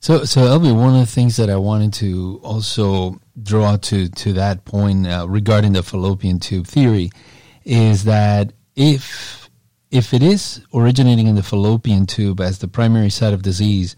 So, 0.06 0.24
so 0.24 0.42
Elvio, 0.42 0.76
one 0.76 0.94
of 0.94 1.00
the 1.00 1.12
things 1.12 1.36
that 1.36 1.50
I 1.50 1.56
wanted 1.56 1.92
to 1.94 2.38
also 2.44 3.18
draw 3.42 3.76
to 3.76 4.08
to 4.08 4.32
that 4.34 4.64
point 4.64 5.04
uh, 5.04 5.26
regarding 5.28 5.72
the 5.72 5.82
fallopian 5.82 6.38
tube 6.38 6.68
theory 6.68 7.10
is 7.64 8.04
that 8.04 8.52
if 8.76 9.50
if 9.90 10.14
it 10.14 10.22
is 10.22 10.64
originating 10.72 11.26
in 11.26 11.34
the 11.34 11.42
fallopian 11.42 12.06
tube 12.06 12.40
as 12.40 12.60
the 12.60 12.68
primary 12.68 13.10
site 13.10 13.32
of 13.34 13.42
disease, 13.42 13.96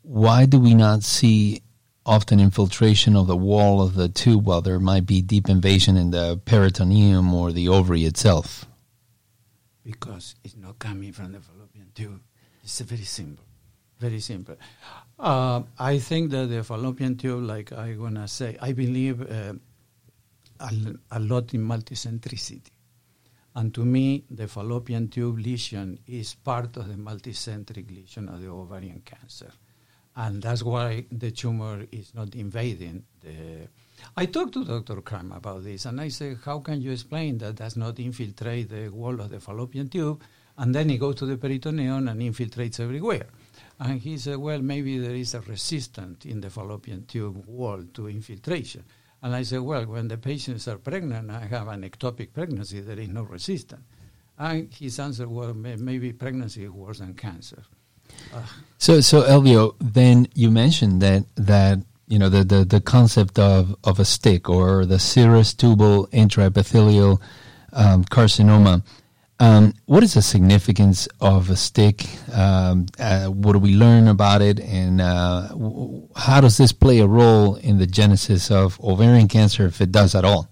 why 0.00 0.46
do 0.46 0.58
we 0.58 0.72
not 0.74 1.02
see 1.02 1.60
often 2.06 2.40
infiltration 2.40 3.14
of 3.14 3.26
the 3.26 3.36
wall 3.36 3.82
of 3.82 3.94
the 3.94 4.08
tube 4.08 4.46
while 4.46 4.62
there 4.62 4.80
might 4.80 5.04
be 5.04 5.20
deep 5.20 5.50
invasion 5.50 5.98
in 5.98 6.12
the 6.12 6.40
peritoneum 6.46 7.34
or 7.34 7.52
the 7.52 7.68
ovary 7.68 8.06
itself? 8.06 8.64
Because 9.84 10.34
it's 10.44 10.56
not 10.56 10.78
coming 10.78 11.12
from 11.12 11.32
the 11.32 11.40
fallopian 11.40 11.90
tube. 11.94 12.22
It's 12.64 12.80
very 12.80 13.04
simple. 13.04 13.44
Very 14.02 14.18
simple. 14.18 14.56
Uh, 15.22 15.62
I 15.78 16.00
think 16.00 16.32
that 16.32 16.46
the 16.46 16.64
fallopian 16.64 17.16
tube, 17.16 17.44
like 17.44 17.70
I'm 17.72 17.96
going 17.96 18.16
to 18.16 18.26
say, 18.26 18.56
I 18.60 18.72
believe 18.72 19.22
uh, 19.22 19.52
a, 20.58 20.70
a 21.12 21.20
lot 21.20 21.54
in 21.54 21.60
multicentricity. 21.60 22.72
And 23.54 23.72
to 23.72 23.84
me, 23.84 24.24
the 24.28 24.48
fallopian 24.48 25.06
tube 25.06 25.38
lesion 25.38 26.00
is 26.08 26.34
part 26.34 26.76
of 26.76 26.88
the 26.88 26.94
multicentric 26.94 27.88
lesion 27.94 28.28
of 28.28 28.42
the 28.42 28.48
ovarian 28.48 29.00
cancer. 29.04 29.52
And 30.16 30.42
that's 30.42 30.64
why 30.64 31.04
the 31.12 31.30
tumor 31.30 31.86
is 31.92 32.12
not 32.14 32.34
invading 32.34 33.04
the. 33.20 33.68
I 34.16 34.26
talked 34.26 34.54
to 34.54 34.64
Dr. 34.64 35.02
Crum 35.02 35.30
about 35.30 35.62
this, 35.62 35.84
and 35.86 36.00
I 36.00 36.08
said, 36.08 36.38
How 36.44 36.58
can 36.58 36.82
you 36.82 36.90
explain 36.90 37.38
that 37.38 37.54
does 37.54 37.76
not 37.76 38.00
infiltrate 38.00 38.70
the 38.70 38.88
wall 38.88 39.20
of 39.20 39.30
the 39.30 39.38
fallopian 39.38 39.88
tube, 39.88 40.20
and 40.58 40.74
then 40.74 40.90
it 40.90 40.98
goes 40.98 41.14
to 41.16 41.26
the 41.26 41.36
peritoneum 41.36 42.08
and 42.08 42.20
infiltrates 42.20 42.80
everywhere? 42.80 43.28
And 43.84 44.00
he 44.00 44.16
said, 44.16 44.36
Well, 44.36 44.60
maybe 44.60 44.98
there 44.98 45.14
is 45.14 45.34
a 45.34 45.40
resistance 45.40 46.24
in 46.24 46.40
the 46.40 46.50
fallopian 46.50 47.04
tube 47.06 47.44
wall 47.46 47.82
to 47.94 48.08
infiltration. 48.08 48.84
And 49.22 49.36
I 49.36 49.44
said, 49.44 49.60
well, 49.60 49.86
when 49.86 50.08
the 50.08 50.18
patients 50.18 50.66
are 50.66 50.78
pregnant 50.78 51.30
and 51.30 51.50
have 51.50 51.68
an 51.68 51.82
ectopic 51.82 52.32
pregnancy, 52.32 52.80
there 52.80 52.98
is 52.98 53.08
no 53.08 53.22
resistance. 53.22 53.82
And 54.36 54.72
his 54.74 54.98
answer 54.98 55.28
was, 55.28 55.54
maybe 55.54 56.12
pregnancy 56.12 56.64
is 56.64 56.70
worse 56.70 56.98
than 56.98 57.14
cancer. 57.14 57.62
Uh. 58.34 58.42
So, 58.78 59.00
so 59.00 59.22
Elvio, 59.22 59.76
then 59.78 60.26
you 60.34 60.50
mentioned 60.50 61.00
that 61.02 61.24
that 61.36 61.78
you 62.08 62.18
know 62.18 62.28
the, 62.28 62.42
the, 62.42 62.64
the 62.64 62.80
concept 62.80 63.38
of, 63.38 63.76
of 63.84 64.00
a 64.00 64.02
STIC 64.02 64.48
or 64.48 64.84
the 64.84 64.98
serous 64.98 65.54
tubal 65.54 66.08
intraepithelial 66.08 67.20
um, 67.72 68.04
carcinoma. 68.04 68.82
Um, 69.42 69.74
what 69.86 70.04
is 70.04 70.14
the 70.14 70.22
significance 70.22 71.08
of 71.20 71.50
a 71.50 71.54
STIC? 71.54 72.06
Um, 72.32 72.86
uh, 73.00 73.26
what 73.26 73.54
do 73.54 73.58
we 73.58 73.74
learn 73.74 74.06
about 74.06 74.40
it, 74.40 74.60
and 74.60 75.00
uh, 75.00 75.48
w- 75.48 76.06
how 76.14 76.40
does 76.40 76.58
this 76.58 76.70
play 76.70 77.00
a 77.00 77.08
role 77.08 77.56
in 77.56 77.78
the 77.78 77.88
genesis 77.88 78.52
of 78.52 78.78
ovarian 78.78 79.26
cancer, 79.26 79.66
if 79.66 79.80
it 79.80 79.90
does 79.90 80.14
at 80.14 80.24
all? 80.24 80.48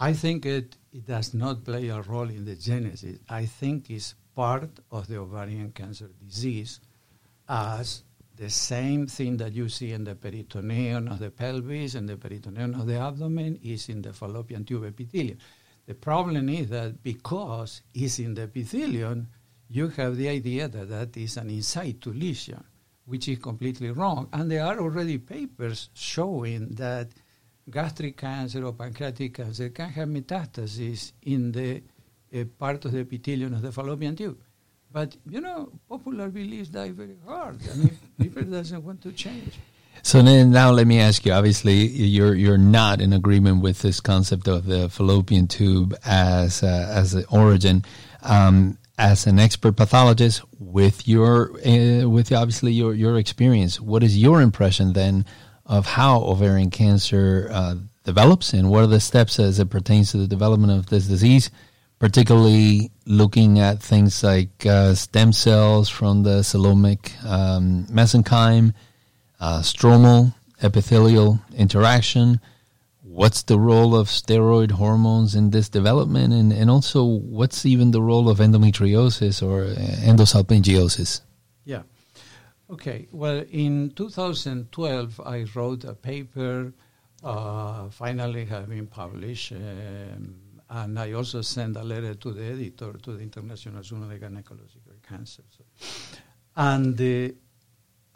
I 0.00 0.14
think 0.14 0.46
it, 0.46 0.76
it 0.92 1.06
does 1.06 1.32
not 1.32 1.64
play 1.64 1.86
a 1.90 2.00
role 2.00 2.28
in 2.28 2.44
the 2.44 2.56
genesis. 2.56 3.20
I 3.28 3.46
think 3.46 3.88
it's 3.88 4.16
part 4.34 4.68
of 4.90 5.06
the 5.06 5.18
ovarian 5.18 5.70
cancer 5.70 6.10
disease, 6.26 6.80
as 7.48 8.02
the 8.34 8.50
same 8.50 9.06
thing 9.06 9.36
that 9.36 9.52
you 9.52 9.68
see 9.68 9.92
in 9.92 10.02
the 10.02 10.16
peritoneum 10.16 11.06
of 11.06 11.20
the 11.20 11.30
pelvis 11.30 11.94
and 11.94 12.08
the 12.08 12.16
peritoneum 12.16 12.74
of 12.74 12.88
the 12.88 12.98
abdomen 12.98 13.60
is 13.62 13.88
in 13.88 14.02
the 14.02 14.12
fallopian 14.12 14.64
tube 14.64 14.86
epithelium. 14.86 15.38
The 15.86 15.94
problem 15.94 16.48
is 16.48 16.68
that 16.70 17.02
because 17.02 17.82
it's 17.94 18.18
in 18.18 18.34
the 18.34 18.42
epithelium, 18.42 19.28
you 19.68 19.88
have 19.88 20.16
the 20.16 20.28
idea 20.28 20.68
that 20.68 20.88
that 20.88 21.16
is 21.16 21.36
an 21.36 21.50
in 21.50 21.62
situ 21.62 22.12
lesion, 22.12 22.64
which 23.04 23.28
is 23.28 23.38
completely 23.38 23.90
wrong. 23.90 24.28
And 24.32 24.50
there 24.50 24.64
are 24.64 24.80
already 24.80 25.18
papers 25.18 25.90
showing 25.94 26.70
that 26.70 27.10
gastric 27.70 28.16
cancer 28.16 28.64
or 28.64 28.72
pancreatic 28.72 29.34
cancer 29.34 29.68
can 29.70 29.90
have 29.90 30.08
metastasis 30.08 31.12
in 31.22 31.52
the 31.52 31.82
uh, 32.34 32.44
part 32.58 32.84
of 32.84 32.92
the 32.92 33.00
epithelium 33.00 33.54
of 33.54 33.62
the 33.62 33.72
fallopian 33.72 34.16
tube. 34.16 34.38
But, 34.92 35.16
you 35.28 35.40
know, 35.40 35.72
popular 35.88 36.30
beliefs 36.30 36.70
die 36.70 36.90
very 36.90 37.16
hard. 37.26 37.60
I 37.70 37.76
mean, 37.76 37.98
people 38.20 38.42
doesn't 38.42 38.82
want 38.82 39.02
to 39.02 39.12
change. 39.12 39.54
So 40.06 40.22
now 40.22 40.70
let 40.70 40.86
me 40.86 41.00
ask 41.00 41.26
you. 41.26 41.32
Obviously, 41.32 41.88
you're 41.88 42.32
you're 42.32 42.56
not 42.56 43.00
in 43.00 43.12
agreement 43.12 43.60
with 43.60 43.82
this 43.82 43.98
concept 43.98 44.46
of 44.46 44.64
the 44.64 44.88
fallopian 44.88 45.48
tube 45.48 45.96
as 46.06 46.62
uh, 46.62 46.92
as 46.94 47.14
an 47.14 47.24
origin. 47.28 47.84
Um, 48.22 48.78
as 48.98 49.26
an 49.26 49.40
expert 49.40 49.72
pathologist, 49.72 50.42
with 50.60 51.08
your 51.08 51.50
uh, 51.66 52.08
with 52.08 52.30
obviously 52.30 52.70
your 52.70 52.94
your 52.94 53.18
experience, 53.18 53.80
what 53.80 54.04
is 54.04 54.16
your 54.16 54.42
impression 54.42 54.92
then 54.92 55.26
of 55.66 55.86
how 55.86 56.20
ovarian 56.20 56.70
cancer 56.70 57.48
uh, 57.50 57.74
develops, 58.04 58.52
and 58.52 58.70
what 58.70 58.84
are 58.84 58.86
the 58.86 59.00
steps 59.00 59.40
as 59.40 59.58
it 59.58 59.70
pertains 59.70 60.12
to 60.12 60.18
the 60.18 60.28
development 60.28 60.72
of 60.72 60.86
this 60.86 61.08
disease? 61.08 61.50
Particularly 61.98 62.92
looking 63.06 63.58
at 63.58 63.82
things 63.82 64.22
like 64.22 64.64
uh, 64.66 64.94
stem 64.94 65.32
cells 65.32 65.88
from 65.88 66.22
the 66.22 66.42
coelomic 66.42 67.10
um, 67.24 67.86
mesenchyme 67.90 68.72
uh, 69.40 69.60
stromal 69.60 70.34
epithelial 70.62 71.40
interaction. 71.56 72.40
What's 73.02 73.42
the 73.42 73.58
role 73.58 73.94
of 73.94 74.08
steroid 74.08 74.72
hormones 74.72 75.34
in 75.34 75.50
this 75.50 75.68
development, 75.68 76.34
and, 76.34 76.52
and 76.52 76.70
also 76.70 77.04
what's 77.04 77.64
even 77.64 77.90
the 77.90 78.02
role 78.02 78.28
of 78.28 78.38
endometriosis 78.38 79.42
or 79.42 79.64
uh, 79.64 79.74
endosalpingiosis? 80.04 81.22
Yeah. 81.64 81.82
Okay. 82.70 83.08
Well, 83.12 83.44
in 83.50 83.92
2012, 83.96 85.20
I 85.24 85.46
wrote 85.54 85.84
a 85.84 85.94
paper. 85.94 86.72
Uh, 87.24 87.88
finally, 87.88 88.44
been 88.44 88.86
published, 88.86 89.52
um, 89.52 90.34
and 90.68 90.98
I 90.98 91.12
also 91.12 91.40
sent 91.40 91.76
a 91.76 91.82
letter 91.82 92.14
to 92.14 92.32
the 92.32 92.44
editor 92.44 92.92
to 92.92 93.12
the 93.12 93.22
International 93.22 93.82
Journal 93.82 94.10
of 94.10 94.20
Gynecological 94.20 95.02
Cancer. 95.08 95.42
So, 95.56 95.64
and 96.56 96.96
the 96.96 97.34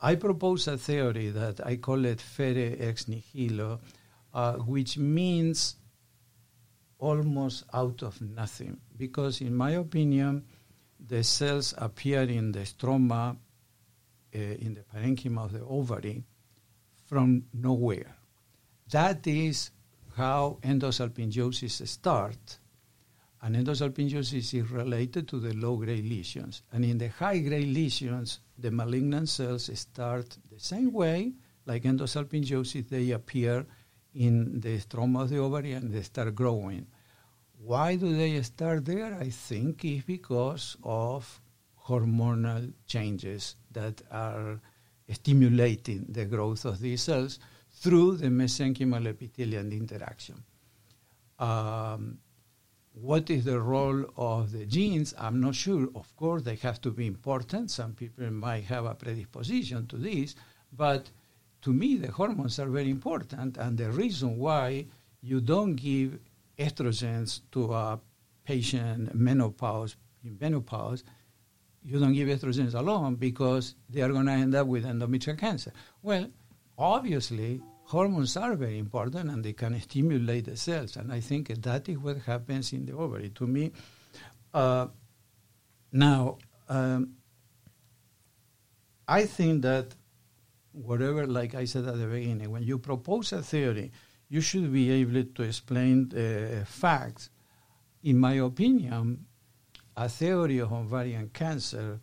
I 0.02 0.14
propose 0.14 0.66
a 0.68 0.78
theory 0.78 1.28
that 1.30 1.64
I 1.64 1.76
call 1.76 2.04
it 2.04 2.20
fere 2.20 2.76
ex 2.78 3.06
nihilo, 3.06 3.80
uh, 4.32 4.54
which 4.54 4.96
means 4.96 5.76
almost 6.98 7.64
out 7.72 8.02
of 8.02 8.20
nothing. 8.20 8.80
Because, 8.96 9.40
in 9.40 9.54
my 9.54 9.72
opinion, 9.72 10.44
the 10.98 11.22
cells 11.22 11.74
appear 11.76 12.22
in 12.22 12.52
the 12.52 12.60
stroma, 12.60 13.36
uh, 14.34 14.38
in 14.38 14.74
the 14.74 14.82
parenchyma 14.82 15.44
of 15.44 15.52
the 15.52 15.64
ovary, 15.64 16.24
from 17.06 17.44
nowhere. 17.52 18.16
That 18.90 19.26
is 19.26 19.70
how 20.16 20.58
endosalpingiosis 20.62 21.86
starts 21.86 22.58
and 23.42 23.56
endosalpingiosis 23.56 24.54
is 24.54 24.70
related 24.70 25.26
to 25.28 25.40
the 25.40 25.54
low-grade 25.54 26.04
lesions. 26.04 26.62
And 26.72 26.84
in 26.84 26.98
the 26.98 27.08
high-grade 27.08 27.68
lesions, 27.68 28.40
the 28.60 28.70
malignant 28.70 29.28
cells 29.28 29.70
start 29.78 30.36
the 30.52 30.60
same 30.60 30.92
way, 30.92 31.32
like 31.66 31.84
endosalpingiosis, 31.84 32.88
they 32.88 33.10
appear 33.10 33.66
in 34.14 34.60
the 34.60 34.78
stroma 34.78 35.22
of 35.22 35.30
the 35.30 35.38
ovary 35.38 35.72
and 35.72 35.92
they 35.92 36.02
start 36.02 36.34
growing. 36.34 36.86
Why 37.58 37.96
do 37.96 38.16
they 38.16 38.40
start 38.42 38.84
there? 38.84 39.14
I 39.14 39.30
think 39.30 39.84
it's 39.84 40.04
because 40.04 40.76
of 40.82 41.40
hormonal 41.86 42.72
changes 42.86 43.56
that 43.72 44.00
are 44.10 44.60
stimulating 45.10 46.06
the 46.08 46.24
growth 46.24 46.64
of 46.64 46.80
these 46.80 47.02
cells 47.02 47.38
through 47.72 48.16
the 48.16 48.28
mesenchymal 48.28 49.06
epithelial 49.06 49.72
interaction. 49.72 50.42
Um, 51.38 52.18
what 52.92 53.30
is 53.30 53.44
the 53.44 53.60
role 53.60 54.04
of 54.16 54.52
the 54.52 54.66
genes? 54.66 55.14
I'm 55.18 55.40
not 55.40 55.54
sure. 55.54 55.88
Of 55.94 56.14
course, 56.16 56.42
they 56.42 56.56
have 56.56 56.80
to 56.82 56.90
be 56.90 57.06
important. 57.06 57.70
Some 57.70 57.92
people 57.94 58.30
might 58.30 58.64
have 58.64 58.84
a 58.84 58.94
predisposition 58.94 59.86
to 59.88 59.96
this, 59.96 60.34
but 60.72 61.10
to 61.62 61.72
me, 61.72 61.96
the 61.96 62.10
hormones 62.10 62.58
are 62.58 62.68
very 62.68 62.90
important. 62.90 63.56
And 63.56 63.78
the 63.78 63.90
reason 63.90 64.38
why 64.38 64.86
you 65.22 65.40
don't 65.40 65.76
give 65.76 66.18
estrogens 66.58 67.40
to 67.52 67.72
a 67.72 68.00
patient 68.44 69.14
menopause 69.14 69.96
in 70.24 70.36
menopause, 70.40 71.04
you 71.82 71.98
don't 71.98 72.12
give 72.12 72.28
estrogens 72.28 72.74
alone 72.74 73.14
because 73.14 73.74
they 73.88 74.02
are 74.02 74.10
going 74.10 74.26
to 74.26 74.32
end 74.32 74.54
up 74.54 74.66
with 74.66 74.84
endometrial 74.84 75.38
cancer. 75.38 75.72
Well, 76.02 76.28
obviously, 76.76 77.60
hormones 77.90 78.36
are 78.36 78.54
very 78.54 78.78
important 78.78 79.30
and 79.30 79.44
they 79.44 79.52
can 79.52 79.78
stimulate 79.80 80.44
the 80.44 80.56
cells. 80.56 80.96
And 80.96 81.12
I 81.12 81.20
think 81.20 81.48
that 81.48 81.88
is 81.88 81.98
what 81.98 82.18
happens 82.18 82.72
in 82.72 82.86
the 82.86 82.92
ovary. 82.92 83.30
To 83.30 83.46
me, 83.46 83.72
uh, 84.54 84.86
now, 85.92 86.38
um, 86.68 87.16
I 89.08 89.26
think 89.26 89.62
that 89.62 89.96
whatever, 90.72 91.26
like 91.26 91.56
I 91.56 91.64
said 91.64 91.84
at 91.86 91.98
the 91.98 92.06
beginning, 92.06 92.50
when 92.50 92.62
you 92.62 92.78
propose 92.78 93.32
a 93.32 93.42
theory, 93.42 93.90
you 94.28 94.40
should 94.40 94.72
be 94.72 94.90
able 94.92 95.24
to 95.24 95.42
explain 95.42 96.08
the 96.10 96.64
facts. 96.66 97.30
In 98.04 98.18
my 98.18 98.34
opinion, 98.34 99.26
a 99.96 100.08
theory 100.08 100.58
of 100.58 100.72
ovarian 100.72 101.28
cancer 101.32 102.00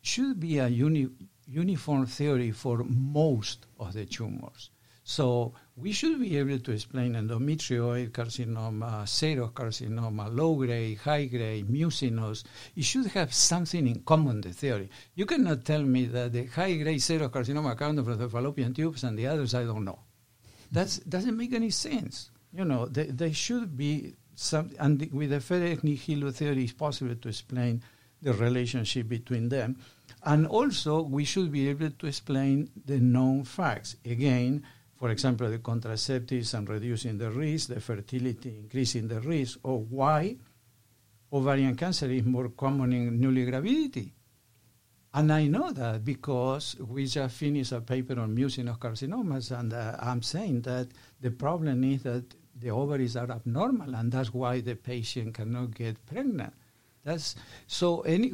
should 0.00 0.38
be 0.38 0.58
a 0.58 0.68
uni- 0.68 1.10
uniform 1.48 2.06
theory 2.06 2.50
for 2.52 2.84
most 2.84 3.66
of 3.80 3.94
the 3.94 4.04
tumors. 4.04 4.70
So 5.02 5.54
we 5.74 5.92
should 5.92 6.20
be 6.20 6.36
able 6.36 6.58
to 6.58 6.72
explain 6.72 7.14
endometrioid 7.14 8.10
carcinoma, 8.10 9.08
serous 9.08 9.52
carcinoma, 9.52 10.28
low 10.36 10.54
grade, 10.56 10.98
high 10.98 11.24
grade, 11.24 11.70
mucinous. 11.70 12.44
It 12.76 12.84
should 12.84 13.06
have 13.06 13.32
something 13.32 13.86
in 13.86 14.02
common, 14.02 14.42
the 14.42 14.52
theory. 14.52 14.90
You 15.14 15.24
cannot 15.24 15.64
tell 15.64 15.82
me 15.82 16.04
that 16.06 16.34
the 16.34 16.44
high 16.44 16.76
grade 16.76 17.00
serous 17.00 17.30
carcinoma 17.30 17.74
comes 17.78 18.04
from 18.04 18.18
the 18.18 18.28
fallopian 18.28 18.74
tubes 18.74 19.02
and 19.02 19.18
the 19.18 19.26
others 19.28 19.54
I 19.54 19.64
don't 19.64 19.86
know. 19.86 20.00
That 20.72 20.98
doesn't 21.08 21.38
make 21.38 21.54
any 21.54 21.70
sense. 21.70 22.30
You 22.52 22.66
know, 22.66 22.84
they, 22.84 23.04
they 23.04 23.32
should 23.32 23.78
be 23.78 24.14
some, 24.34 24.70
and 24.78 25.10
with 25.10 25.30
the 25.30 25.40
fere 25.40 25.72
ex 25.72 25.82
nihilo 25.82 26.32
theory, 26.32 26.64
it's 26.64 26.72
possible 26.74 27.14
to 27.14 27.28
explain 27.28 27.82
the 28.22 28.32
relationship 28.32 29.08
between 29.08 29.48
them. 29.48 29.76
And 30.24 30.46
also, 30.46 31.02
we 31.02 31.24
should 31.24 31.52
be 31.52 31.68
able 31.68 31.90
to 31.90 32.06
explain 32.06 32.70
the 32.84 32.98
known 32.98 33.44
facts. 33.44 33.96
Again, 34.04 34.64
for 34.96 35.10
example, 35.10 35.48
the 35.48 35.58
contraceptives 35.58 36.54
and 36.54 36.68
reducing 36.68 37.18
the 37.18 37.30
risk, 37.30 37.68
the 37.68 37.80
fertility 37.80 38.56
increasing 38.58 39.06
the 39.06 39.20
risk, 39.20 39.60
or 39.62 39.78
why 39.78 40.36
ovarian 41.32 41.76
cancer 41.76 42.10
is 42.10 42.24
more 42.24 42.48
common 42.48 42.92
in 42.92 43.20
nulligravidity. 43.20 44.10
And 45.14 45.32
I 45.32 45.46
know 45.46 45.70
that 45.72 46.04
because 46.04 46.76
we 46.80 47.06
just 47.06 47.36
finished 47.36 47.72
a 47.72 47.80
paper 47.80 48.18
on 48.20 48.34
mucinous 48.34 48.76
carcinomas, 48.76 49.58
and 49.58 49.72
uh, 49.72 49.96
I'm 50.00 50.22
saying 50.22 50.62
that 50.62 50.88
the 51.20 51.30
problem 51.30 51.84
is 51.84 52.02
that 52.02 52.34
the 52.56 52.70
ovaries 52.70 53.16
are 53.16 53.30
abnormal, 53.30 53.94
and 53.94 54.10
that's 54.10 54.34
why 54.34 54.60
the 54.60 54.74
patient 54.74 55.34
cannot 55.34 55.74
get 55.74 56.04
pregnant. 56.06 56.52
That's 57.08 57.36
so. 57.66 58.02
Any 58.02 58.30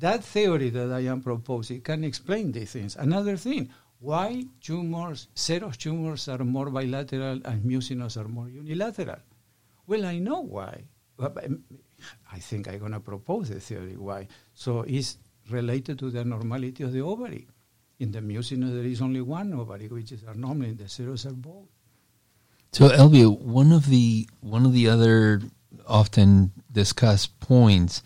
that 0.00 0.22
theory 0.22 0.68
that 0.68 0.92
I 0.92 1.00
am 1.12 1.22
proposing 1.22 1.80
can 1.80 2.04
explain 2.04 2.52
these 2.52 2.72
things. 2.72 2.96
Another 2.96 3.38
thing, 3.38 3.70
why 3.98 4.44
tumors, 4.60 5.28
serous 5.34 5.78
tumors 5.78 6.28
are 6.28 6.44
more 6.44 6.68
bilateral 6.68 7.40
and 7.46 7.64
mucinous 7.64 8.18
are 8.18 8.28
more 8.28 8.50
unilateral? 8.50 9.16
Well, 9.86 10.04
I 10.04 10.18
know 10.18 10.40
why. 10.40 10.84
I 11.18 12.38
think 12.38 12.68
I'm 12.68 12.78
going 12.80 12.92
to 12.92 13.00
propose 13.00 13.48
a 13.48 13.60
theory 13.60 13.96
why. 13.96 14.28
So 14.52 14.82
it's 14.82 15.16
related 15.48 15.98
to 16.00 16.10
the 16.10 16.24
normality 16.24 16.84
of 16.84 16.92
the 16.92 17.00
ovary. 17.00 17.48
In 18.00 18.12
the 18.12 18.20
mucinous, 18.20 18.72
there 18.72 18.84
is 18.84 19.00
only 19.00 19.22
one 19.22 19.54
ovary, 19.54 19.88
which 19.88 20.12
is 20.12 20.24
normal. 20.34 20.68
In 20.68 20.76
the 20.76 20.84
serous 20.84 21.24
are 21.24 21.32
both. 21.32 21.68
So, 22.72 22.88
Elvio, 22.88 23.38
one 23.40 23.72
of 23.72 23.88
the 23.88 24.28
one 24.40 24.66
of 24.66 24.72
the 24.74 24.88
other 24.88 25.40
often 25.86 26.52
discussed 26.70 27.38
points 27.40 28.02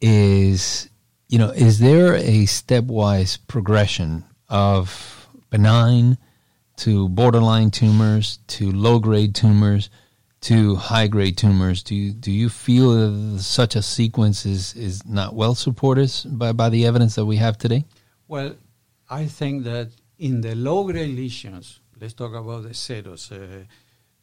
is, 0.00 0.88
you 1.28 1.38
know, 1.38 1.50
is 1.50 1.78
there 1.78 2.14
a 2.14 2.46
stepwise 2.46 3.38
progression 3.46 4.24
of 4.48 5.28
benign 5.50 6.18
to 6.76 7.08
borderline 7.10 7.70
tumors 7.70 8.38
to 8.46 8.70
low 8.72 8.98
grade 8.98 9.34
tumors 9.34 9.90
to 10.40 10.76
high 10.76 11.06
grade 11.06 11.36
tumors? 11.36 11.82
Do 11.82 11.94
you, 11.94 12.12
do 12.12 12.32
you 12.32 12.48
feel 12.48 13.38
such 13.38 13.76
a 13.76 13.82
sequence 13.82 14.46
is, 14.46 14.74
is 14.74 15.04
not 15.06 15.34
well 15.34 15.54
supported 15.54 16.10
by, 16.26 16.52
by 16.52 16.70
the 16.70 16.86
evidence 16.86 17.14
that 17.16 17.26
we 17.26 17.36
have 17.36 17.58
today? 17.58 17.84
Well, 18.26 18.54
I 19.08 19.26
think 19.26 19.64
that 19.64 19.90
in 20.18 20.40
the 20.40 20.54
low 20.54 20.84
grade 20.84 21.16
lesions, 21.16 21.80
let's 22.00 22.14
talk 22.14 22.34
about 22.34 22.62
the 22.62 22.74
serous. 22.74 23.30
Uh, 23.30 23.64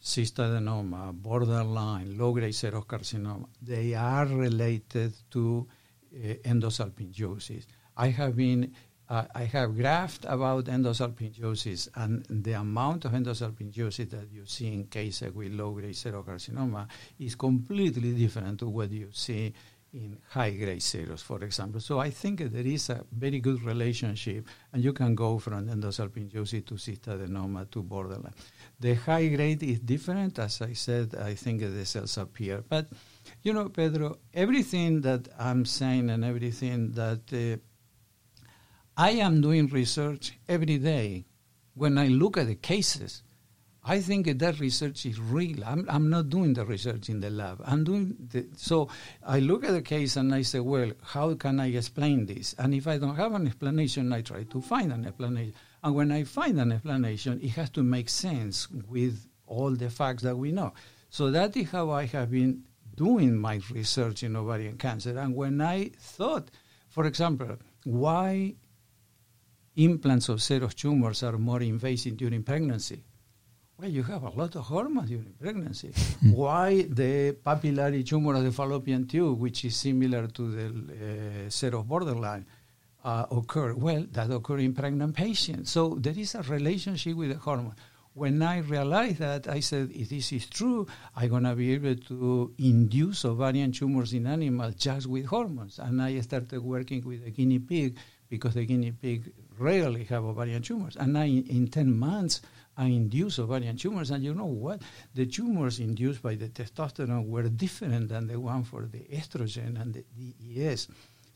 cystadenoma, 0.01 1.13
borderline, 1.13 2.17
low-grade 2.17 2.53
serous 2.53 3.15
they 3.61 3.93
are 3.93 4.25
related 4.25 5.13
to 5.29 5.67
uh, 6.13 6.33
endosalpingiosis. 6.45 7.65
I 7.95 8.09
have 8.09 8.35
been 8.35 8.73
uh, 9.09 9.23
I 9.33 9.43
have 9.45 9.71
graphed 9.71 10.25
about 10.25 10.65
endosalpingiosis 10.65 11.87
and 11.95 12.25
the 12.29 12.53
amount 12.53 13.05
of 13.05 13.13
endosalpingiosis 13.13 14.09
that 14.09 14.29
you 14.33 14.45
see 14.45 14.73
in 14.73 14.83
cases 14.87 15.33
with 15.33 15.53
low-grade 15.53 15.95
serous 15.95 16.49
is 17.17 17.35
completely 17.35 18.13
different 18.13 18.59
to 18.59 18.67
what 18.67 18.91
you 18.91 19.07
see 19.13 19.53
in 19.93 20.17
high-grade 20.29 20.81
serous, 20.81 21.21
for 21.21 21.41
example. 21.43 21.79
So 21.79 21.99
I 21.99 22.09
think 22.09 22.39
there 22.39 22.67
is 22.67 22.89
a 22.89 23.03
very 23.11 23.39
good 23.39 23.63
relationship, 23.63 24.45
and 24.73 24.83
you 24.83 24.91
can 24.91 25.15
go 25.15 25.39
from 25.39 25.67
endosalpingiosis 25.67 26.65
to 26.65 26.73
cystadenoma 26.75 27.71
to 27.71 27.81
borderline. 27.83 28.33
The 28.79 28.93
high 28.93 29.27
grade 29.27 29.63
is 29.63 29.79
different. 29.79 30.37
As 30.37 30.61
I 30.61 30.73
said, 30.73 31.15
I 31.15 31.33
think 31.33 31.61
the 31.61 31.85
cells 31.85 32.17
appear. 32.17 32.63
But, 32.67 32.87
you 33.41 33.53
know, 33.53 33.69
Pedro, 33.69 34.17
everything 34.33 35.01
that 35.01 35.27
I'm 35.39 35.65
saying 35.65 36.09
and 36.09 36.23
everything 36.23 36.91
that 36.91 37.21
uh, 37.33 37.57
I 38.95 39.11
am 39.11 39.41
doing 39.41 39.67
research 39.67 40.37
every 40.47 40.77
day. 40.77 41.25
When 41.73 41.97
I 41.97 42.07
look 42.07 42.37
at 42.37 42.47
the 42.47 42.55
cases, 42.55 43.23
I 43.83 44.01
think 44.01 44.27
that 44.39 44.59
research 44.59 45.05
is 45.05 45.19
real. 45.19 45.63
I'm, 45.63 45.85
I'm 45.89 46.09
not 46.09 46.29
doing 46.29 46.53
the 46.53 46.65
research 46.65 47.07
in 47.07 47.21
the 47.21 47.29
lab. 47.29 47.61
I'm 47.65 47.83
doing 47.83 48.15
the, 48.31 48.47
so 48.57 48.89
I 49.25 49.39
look 49.39 49.63
at 49.63 49.71
the 49.71 49.81
case 49.81 50.17
and 50.17 50.35
I 50.35 50.41
say, 50.41 50.59
well, 50.59 50.91
how 51.03 51.33
can 51.35 51.59
I 51.59 51.67
explain 51.67 52.25
this? 52.25 52.53
And 52.59 52.73
if 52.73 52.85
I 52.85 52.97
don't 52.97 53.15
have 53.15 53.33
an 53.33 53.47
explanation, 53.47 54.11
I 54.11 54.21
try 54.21 54.43
to 54.43 54.61
find 54.61 54.91
an 54.91 55.05
explanation. 55.05 55.53
And 55.83 55.95
when 55.95 56.11
I 56.11 56.23
find 56.23 56.59
an 56.59 56.71
explanation, 56.71 57.39
it 57.41 57.49
has 57.49 57.69
to 57.71 57.83
make 57.83 58.09
sense 58.09 58.69
with 58.69 59.27
all 59.45 59.71
the 59.71 59.89
facts 59.89 60.23
that 60.23 60.35
we 60.35 60.51
know. 60.51 60.73
So 61.09 61.31
that 61.31 61.55
is 61.55 61.69
how 61.69 61.91
I 61.91 62.05
have 62.05 62.31
been 62.31 62.63
doing 62.95 63.37
my 63.37 63.61
research 63.71 64.23
in 64.23 64.35
ovarian 64.35 64.77
cancer. 64.77 65.17
And 65.17 65.35
when 65.35 65.61
I 65.61 65.91
thought, 65.99 66.49
for 66.89 67.05
example, 67.05 67.57
why 67.83 68.55
implants 69.75 70.29
of 70.29 70.41
serous 70.41 70.73
tumors 70.73 71.23
are 71.23 71.37
more 71.37 71.61
invasive 71.61 72.17
during 72.17 72.43
pregnancy? 72.43 73.03
Well, 73.79 73.91
you 73.91 74.01
have 74.03 74.23
a 74.23 74.31
lot 74.31 74.55
of 74.55 74.63
hormones 74.63 75.09
during 75.09 75.35
pregnancy. 75.39 75.91
Hmm. 76.21 76.31
Why 76.31 76.81
the 76.89 77.37
papillary 77.45 78.03
tumor 78.03 78.33
of 78.33 78.43
the 78.43 78.51
fallopian 78.51 79.05
tube, 79.05 79.39
which 79.39 79.63
is 79.65 79.75
similar 79.75 80.25
to 80.25 80.51
the 80.51 80.65
uh, 80.65 81.49
serous 81.49 81.85
borderline, 81.85 82.47
uh, 83.03 83.25
occur? 83.31 83.73
Well, 83.73 84.05
that 84.11 84.31
occur 84.31 84.59
in 84.59 84.73
pregnant 84.73 85.15
patients. 85.15 85.71
So 85.71 85.95
there 85.99 86.17
is 86.17 86.35
a 86.35 86.41
relationship 86.43 87.15
with 87.15 87.29
the 87.29 87.37
hormone. 87.37 87.75
When 88.13 88.41
I 88.41 88.59
realized 88.59 89.19
that, 89.19 89.47
I 89.47 89.59
said, 89.59 89.91
if 89.93 90.09
this 90.09 90.31
is 90.31 90.47
true, 90.47 90.87
I'm 91.15 91.29
going 91.29 91.43
to 91.43 91.55
be 91.55 91.73
able 91.73 91.95
to 91.95 92.51
induce 92.57 93.25
ovarian 93.25 93.71
tumors 93.71 94.11
in 94.13 94.25
animals 94.25 94.73
just 94.75 95.05
with 95.05 95.27
hormones. 95.27 95.77
And 95.77 96.01
I 96.01 96.19
started 96.21 96.63
working 96.63 97.05
with 97.05 97.23
a 97.27 97.29
guinea 97.29 97.59
pig 97.59 97.95
because 98.27 98.55
the 98.55 98.65
guinea 98.65 98.91
pig 98.91 99.31
rarely 99.59 100.03
have 100.05 100.23
ovarian 100.23 100.63
tumors. 100.63 100.95
And 100.95 101.15
I, 101.15 101.25
in 101.25 101.67
10 101.67 101.95
months, 101.95 102.41
I 102.75 102.85
induced 102.85 103.39
ovarian 103.39 103.77
tumors. 103.77 104.11
And 104.11 104.23
you 104.23 104.33
know 104.33 104.45
what? 104.45 104.81
The 105.13 105.25
tumors 105.25 105.79
induced 105.79 106.21
by 106.21 106.35
the 106.35 106.49
testosterone 106.49 107.27
were 107.27 107.49
different 107.49 108.09
than 108.09 108.27
the 108.27 108.39
one 108.39 108.63
for 108.63 108.87
the 108.87 108.99
estrogen 109.13 109.79
and 109.79 109.93
the 109.93 110.03
DES. 110.15 110.87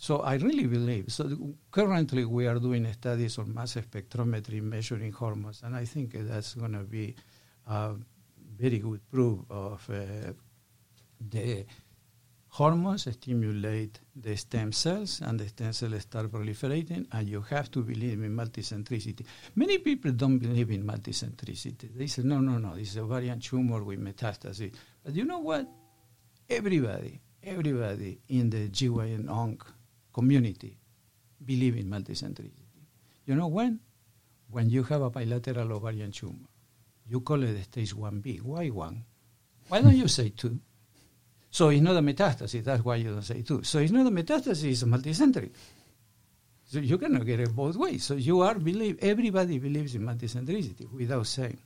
So 0.02 0.22
I 0.22 0.34
really 0.38 0.66
believe. 0.66 1.12
So 1.14 1.30
currently 1.70 2.26
we 2.26 2.48
are 2.48 2.58
doing 2.58 2.92
studies 2.92 3.38
on 3.38 3.54
mass 3.54 3.76
spectrometry 3.76 4.60
measuring 4.60 5.12
hormones, 5.12 5.62
and 5.64 5.76
I 5.76 5.86
think 5.86 6.14
that's 6.14 6.56
going 6.56 6.72
to 6.72 6.80
be 6.80 7.16
a 7.68 7.94
very 8.58 8.80
good 8.80 9.02
proof 9.12 9.42
of 9.52 9.88
uh, 9.92 10.34
the 11.30 11.66
hormones 12.48 13.08
stimulate 13.14 14.00
the 14.16 14.36
stem 14.36 14.72
cells 14.72 15.22
and 15.22 15.40
the 15.40 15.48
stem 15.48 15.72
cells 15.72 16.02
start 16.02 16.32
proliferating 16.32 17.06
and 17.12 17.30
you 17.30 17.42
have 17.42 17.70
to 17.70 17.84
believe 17.84 18.24
in 18.24 18.36
multicentricity. 18.36 19.24
Many 19.54 19.78
people 19.78 20.14
don't 20.14 20.40
believe 20.40 20.72
in 20.72 20.84
multicentricity. 20.84 21.96
They 21.96 22.08
say, 22.08 22.24
no, 22.24 22.40
no, 22.40 22.58
no, 22.58 22.74
this 22.76 22.90
is 22.90 22.98
a 22.98 23.02
ovarian 23.02 23.40
tumor 23.40 23.84
with 23.84 24.00
metastasis. 24.00 24.74
But 25.06 25.14
you 25.14 25.26
know 25.26 25.42
what? 25.42 25.70
Everybody, 26.50 27.22
everybody 27.44 28.20
in 28.30 28.50
the 28.50 28.68
GYN 28.70 29.30
onc 29.30 29.64
community 30.14 30.78
believe 31.44 31.78
in 31.78 31.88
multicentricity. 31.88 32.52
You 33.26 33.36
know 33.36 33.48
when? 33.48 33.80
When 34.50 34.70
you 34.70 34.84
have 34.84 35.02
a 35.02 35.10
bilateral 35.10 35.72
ovarian 35.74 36.12
tumor. 36.12 36.48
You 37.08 37.22
call 37.22 37.44
it 37.44 37.64
stage 37.64 37.96
1B. 37.96 38.42
Why 38.42 38.68
1? 38.70 39.04
Why 39.70 39.82
don't 39.82 39.96
you 39.96 40.08
say 40.08 40.30
2? 40.30 40.60
So 41.52 41.68
it's 41.68 41.82
not 41.82 41.98
a 41.98 42.02
metastasis. 42.02 42.64
That's 42.64 42.84
why 42.84 42.96
you 42.96 43.12
don't 43.12 43.22
say 43.22 43.42
two. 43.42 43.62
So 43.64 43.80
it's 43.80 43.92
not 43.92 44.08
a 44.08 44.10
metastasis. 44.10 44.72
It's 44.72 44.84
a 44.84 44.86
multicentric. 44.86 45.52
So 46.64 46.80
you 46.80 46.98
cannot 46.98 47.26
get 47.26 47.42
it 47.42 47.54
both 47.54 47.76
ways. 47.76 48.06
So 48.06 48.16
you 48.16 48.40
are 48.40 48.56
believe 48.56 48.98
everybody 49.02 49.60
believes 49.60 49.94
in 49.94 50.04
multicentricity 50.04 50.90
without 50.94 51.28
saying. 51.28 51.58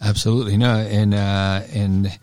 Absolutely 0.00 0.56
no, 0.56 0.76
and 0.76 1.12
uh, 1.12 1.62
and 1.74 2.18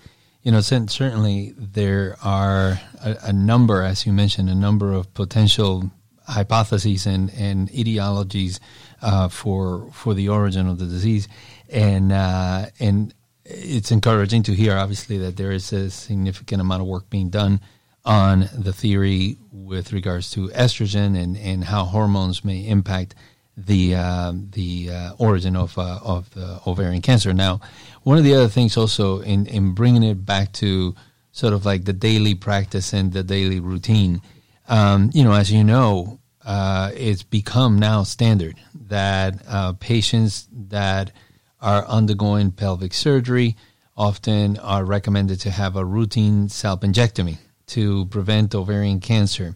you 0.48 0.54
know 0.54 0.62
certainly 0.62 1.54
there 1.58 2.16
are 2.24 2.80
a, 3.04 3.18
a, 3.24 3.34
number, 3.34 3.82
as 3.82 4.06
you 4.06 4.14
mentioned, 4.14 4.50
a 4.50 4.56
number 4.56 4.94
of 4.94 5.14
potential 5.14 5.92
hypotheses 6.26 7.06
and 7.06 7.34
and 7.34 7.70
etiologies 7.72 8.62
uh, 9.02 9.28
for 9.28 9.92
for 9.92 10.14
the 10.14 10.30
origin 10.30 10.70
of 10.70 10.80
the 10.80 10.86
disease, 10.86 11.28
and 11.68 12.14
uh, 12.14 12.68
and 12.80 13.14
it's 13.44 13.92
encouraging 13.92 14.44
to 14.44 14.54
hear, 14.54 14.78
obviously, 14.78 15.18
that 15.18 15.36
there 15.36 15.52
is 15.52 15.74
a 15.74 15.90
significant 15.90 16.62
amount 16.62 16.82
of 16.82 16.88
work 16.88 17.10
being 17.10 17.30
done 17.30 17.60
on 18.06 18.48
the 18.58 18.72
theory 18.72 19.36
with 19.52 19.92
regards 19.92 20.32
to 20.32 20.48
estrogen 20.50 21.22
and, 21.22 21.36
and 21.36 21.66
how 21.66 21.84
hormones 21.84 22.46
may 22.46 22.66
impact 22.66 23.16
the 23.58 23.96
uh, 23.96 24.34
the 24.52 24.90
uh, 24.92 25.12
origin 25.18 25.56
of 25.56 25.78
uh, 25.78 26.00
of 26.04 26.30
the 26.36 26.60
ovarian 26.68 27.02
cancer. 27.02 27.34
Now, 27.34 27.60
one 28.04 28.18
of 28.18 28.24
the 28.24 28.36
other 28.36 28.48
things 28.48 28.78
also 28.78 29.20
in 29.22 29.48
in 29.48 29.74
bringing 29.74 30.04
it 30.04 30.26
back 30.26 30.54
to 30.54 30.96
sort 31.32 31.54
of 31.54 31.66
like 31.66 31.86
the 31.86 31.94
daily 31.94 32.36
practice 32.36 32.94
and 32.94 33.12
the 33.12 33.24
daily 33.24 33.60
routine, 33.60 34.22
um, 34.70 35.10
you 35.14 35.24
know, 35.24 35.34
as 35.34 35.52
you 35.52 35.64
know, 35.64 36.20
uh, 36.46 36.92
it's 36.96 37.24
become 37.24 37.78
now 37.78 38.04
standard 38.04 38.56
that 38.74 39.42
uh, 39.48 39.74
patients 39.74 40.48
that 40.52 41.12
are 41.60 41.86
undergoing 41.86 42.52
pelvic 42.52 42.94
surgery 42.94 43.56
often 43.96 44.58
are 44.60 44.86
recommended 44.86 45.40
to 45.40 45.50
have 45.50 45.76
a 45.76 45.84
routine 45.84 46.48
salpingectomy 46.48 47.38
to 47.66 48.06
prevent 48.06 48.54
ovarian 48.54 49.00
cancer. 49.00 49.56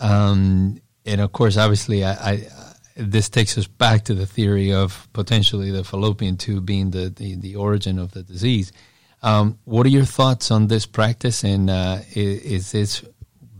Um, 0.00 0.80
and 1.04 1.20
of 1.20 1.32
course, 1.32 1.56
obviously, 1.56 2.04
I, 2.04 2.12
I, 2.12 2.48
this 2.96 3.28
takes 3.28 3.58
us 3.58 3.66
back 3.66 4.04
to 4.04 4.14
the 4.14 4.26
theory 4.26 4.72
of 4.72 5.08
potentially 5.12 5.70
the 5.70 5.84
fallopian 5.84 6.36
tube 6.36 6.64
being 6.64 6.90
the, 6.90 7.10
the, 7.10 7.36
the 7.36 7.56
origin 7.56 7.98
of 7.98 8.12
the 8.12 8.22
disease. 8.22 8.72
Um, 9.22 9.58
what 9.64 9.86
are 9.86 9.90
your 9.90 10.04
thoughts 10.04 10.50
on 10.50 10.68
this 10.68 10.86
practice, 10.86 11.44
and 11.44 11.68
uh, 11.68 11.98
is, 12.14 12.42
is 12.42 12.72
this 12.72 13.04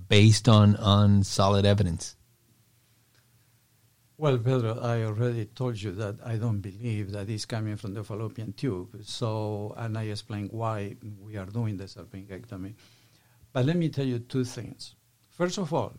based 0.08 0.48
on, 0.48 0.76
on 0.76 1.22
solid 1.22 1.64
evidence? 1.64 2.16
Well, 4.18 4.38
Pedro, 4.38 4.78
I 4.80 5.02
already 5.02 5.44
told 5.44 5.80
you 5.80 5.92
that 5.92 6.16
I 6.24 6.36
don't 6.36 6.60
believe 6.60 7.12
that 7.12 7.28
it's 7.28 7.44
coming 7.44 7.76
from 7.76 7.92
the 7.92 8.02
fallopian 8.02 8.54
tube. 8.54 8.96
So, 9.02 9.74
and 9.76 9.98
I 9.98 10.04
explained 10.04 10.50
why 10.52 10.96
we 11.20 11.36
are 11.36 11.44
doing 11.44 11.76
the 11.76 11.84
salpingectomy. 11.84 12.74
But 13.52 13.66
let 13.66 13.76
me 13.76 13.90
tell 13.90 14.06
you 14.06 14.20
two 14.20 14.44
things. 14.44 14.94
First 15.30 15.58
of 15.58 15.74
all, 15.74 15.92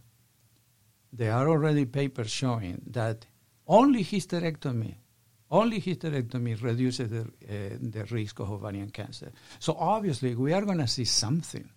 there 1.18 1.34
are 1.34 1.50
already 1.50 1.86
papers 1.86 2.30
showing 2.30 2.82
that 2.88 3.26
only 3.68 4.04
hysterectomy, 4.04 4.96
only 5.50 5.82
hysterectomy 5.82 6.62
reduces 6.62 7.10
the, 7.10 7.22
uh, 7.22 7.78
the 7.82 8.06
risk 8.12 8.40
of 8.40 8.52
ovarian 8.52 8.92
cancer. 8.92 9.32
So 9.60 9.76
obviously, 9.80 10.36
we 10.36 10.54
are 10.54 10.62
going 10.62 10.78
to 10.78 10.88
see 10.88 11.06
something, 11.06 11.70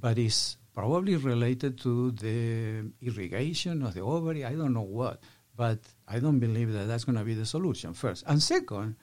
but 0.00 0.18
it's 0.18 0.56
probably 0.72 1.16
related 1.16 1.78
to 1.80 2.10
the 2.12 2.90
irrigation 3.02 3.82
of 3.82 3.94
the 3.94 4.00
ovary. 4.00 4.44
I 4.44 4.54
don't 4.54 4.72
know 4.72 4.80
what, 4.82 5.20
but 5.54 5.80
I 6.08 6.18
don't 6.18 6.40
believe 6.40 6.72
that 6.72 6.88
that's 6.88 7.04
going 7.04 7.18
to 7.18 7.24
be 7.24 7.34
the 7.34 7.46
solution 7.46 7.94
first. 7.94 8.24
And 8.26 8.42
second, 8.42 8.96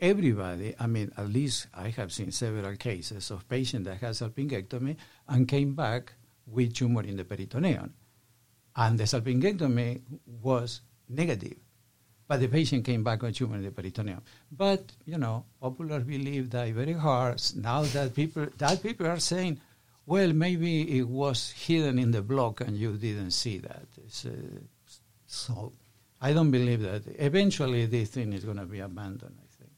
everybody, 0.00 0.74
I 0.78 0.86
mean, 0.86 1.12
at 1.16 1.28
least 1.28 1.66
I 1.74 1.88
have 1.90 2.12
seen 2.12 2.30
several 2.30 2.76
cases 2.76 3.30
of 3.30 3.48
patients 3.48 3.86
that 3.86 3.98
had 3.98 4.12
salpingectomy 4.12 4.96
and 5.28 5.48
came 5.48 5.74
back 5.74 6.14
with 6.46 6.74
tumor 6.74 7.02
in 7.02 7.16
the 7.16 7.24
peritoneum. 7.24 7.92
And 8.78 8.96
the 8.96 9.04
salpingectomy 9.04 10.00
was 10.40 10.82
negative, 11.08 11.56
but 12.28 12.38
the 12.38 12.46
patient 12.46 12.84
came 12.84 13.02
back 13.02 13.22
with 13.22 13.34
tumor 13.34 13.56
in 13.56 13.64
the 13.64 13.72
peritoneum. 13.72 14.22
But, 14.52 14.92
you 15.04 15.18
know, 15.18 15.44
popular 15.60 15.98
belief 15.98 16.48
die 16.48 16.70
very 16.70 16.92
hard. 16.92 17.42
Now 17.56 17.82
that 17.82 18.14
people, 18.14 18.46
that 18.58 18.80
people 18.80 19.08
are 19.08 19.18
saying, 19.18 19.58
well, 20.06 20.32
maybe 20.32 20.96
it 20.96 21.08
was 21.08 21.50
hidden 21.50 21.98
in 21.98 22.12
the 22.12 22.22
block 22.22 22.60
and 22.60 22.76
you 22.76 22.96
didn't 22.96 23.32
see 23.32 23.58
that. 23.58 23.88
Uh, 24.24 24.30
so 25.26 25.72
I 26.20 26.32
don't 26.32 26.52
believe 26.52 26.82
that. 26.82 27.02
Eventually, 27.18 27.86
this 27.86 28.10
thing 28.10 28.32
is 28.32 28.44
going 28.44 28.58
to 28.58 28.64
be 28.64 28.78
abandoned. 28.78 29.36
I 29.38 29.48
think. 29.58 29.70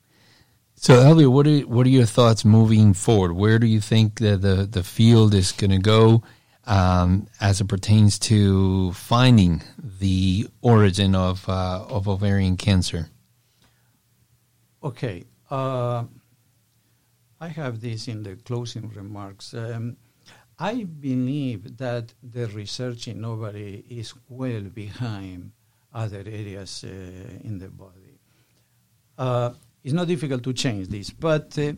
So, 0.76 0.94
Elvio, 0.94 1.32
what 1.32 1.46
are 1.46 1.60
what 1.60 1.86
are 1.86 1.90
your 1.90 2.06
thoughts 2.06 2.44
moving 2.44 2.94
forward? 2.94 3.32
Where 3.32 3.58
do 3.58 3.66
you 3.66 3.80
think 3.80 4.20
that 4.20 4.42
the 4.42 4.68
the 4.70 4.84
field 4.84 5.34
is 5.34 5.52
going 5.52 5.72
to 5.72 5.78
go 5.78 6.22
um, 6.66 7.27
as 7.40 7.61
it 7.61 7.68
pertains 7.68 8.18
to 8.18 8.92
finding 8.92 9.62
the 9.79 10.49
origin 10.62 11.14
of 11.14 11.49
uh, 11.49 11.85
of 11.88 12.09
ovarian 12.09 12.57
cancer? 12.57 13.09
Okay, 14.83 15.25
uh, 15.51 16.05
I 17.40 17.49
have 17.49 17.81
this 17.81 18.09
in 18.09 18.23
the 18.23 18.37
closing 18.37 18.88
remarks. 18.90 19.55
Um, 19.55 19.96
I 20.59 20.85
believe 20.85 21.79
that 21.79 22.12
the 22.23 22.46
research 22.49 23.09
in 23.09 23.25
ovary 23.25 23.85
is 23.88 24.12
well 24.29 24.62
behind 24.62 25.53
other 25.92 26.23
areas 26.27 26.85
uh, 26.85 26.88
in 27.42 27.59
the 27.59 27.68
body. 27.68 28.20
Uh, 29.16 29.51
it's 29.83 29.94
not 29.94 30.07
difficult 30.07 30.42
to 30.44 30.53
change 30.53 30.88
this, 30.88 31.11
but 31.11 31.59
uh, 31.59 31.73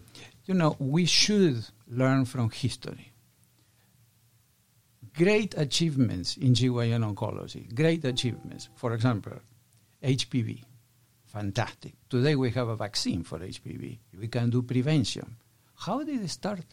you 0.47 0.55
know 0.55 0.77
we 0.79 1.07
should 1.07 1.65
learn 1.89 2.25
from 2.25 2.51
history. 2.51 3.12
Great 5.15 5.55
achievements 5.59 6.39
in 6.39 6.55
GYN 6.55 7.15
oncology, 7.15 7.75
great 7.75 8.05
achievements. 8.05 8.71
For 8.75 8.95
example, 8.95 9.39
HPV, 10.03 10.63
fantastic. 11.27 11.93
Today 12.09 12.35
we 12.35 12.51
have 12.53 12.69
a 12.69 12.77
vaccine 12.77 13.23
for 13.23 13.39
HPV. 13.39 13.99
We 14.19 14.29
can 14.29 14.49
do 14.49 14.63
prevention. 14.63 15.37
How 15.75 16.03
did 16.03 16.23
it 16.23 16.31
start? 16.31 16.65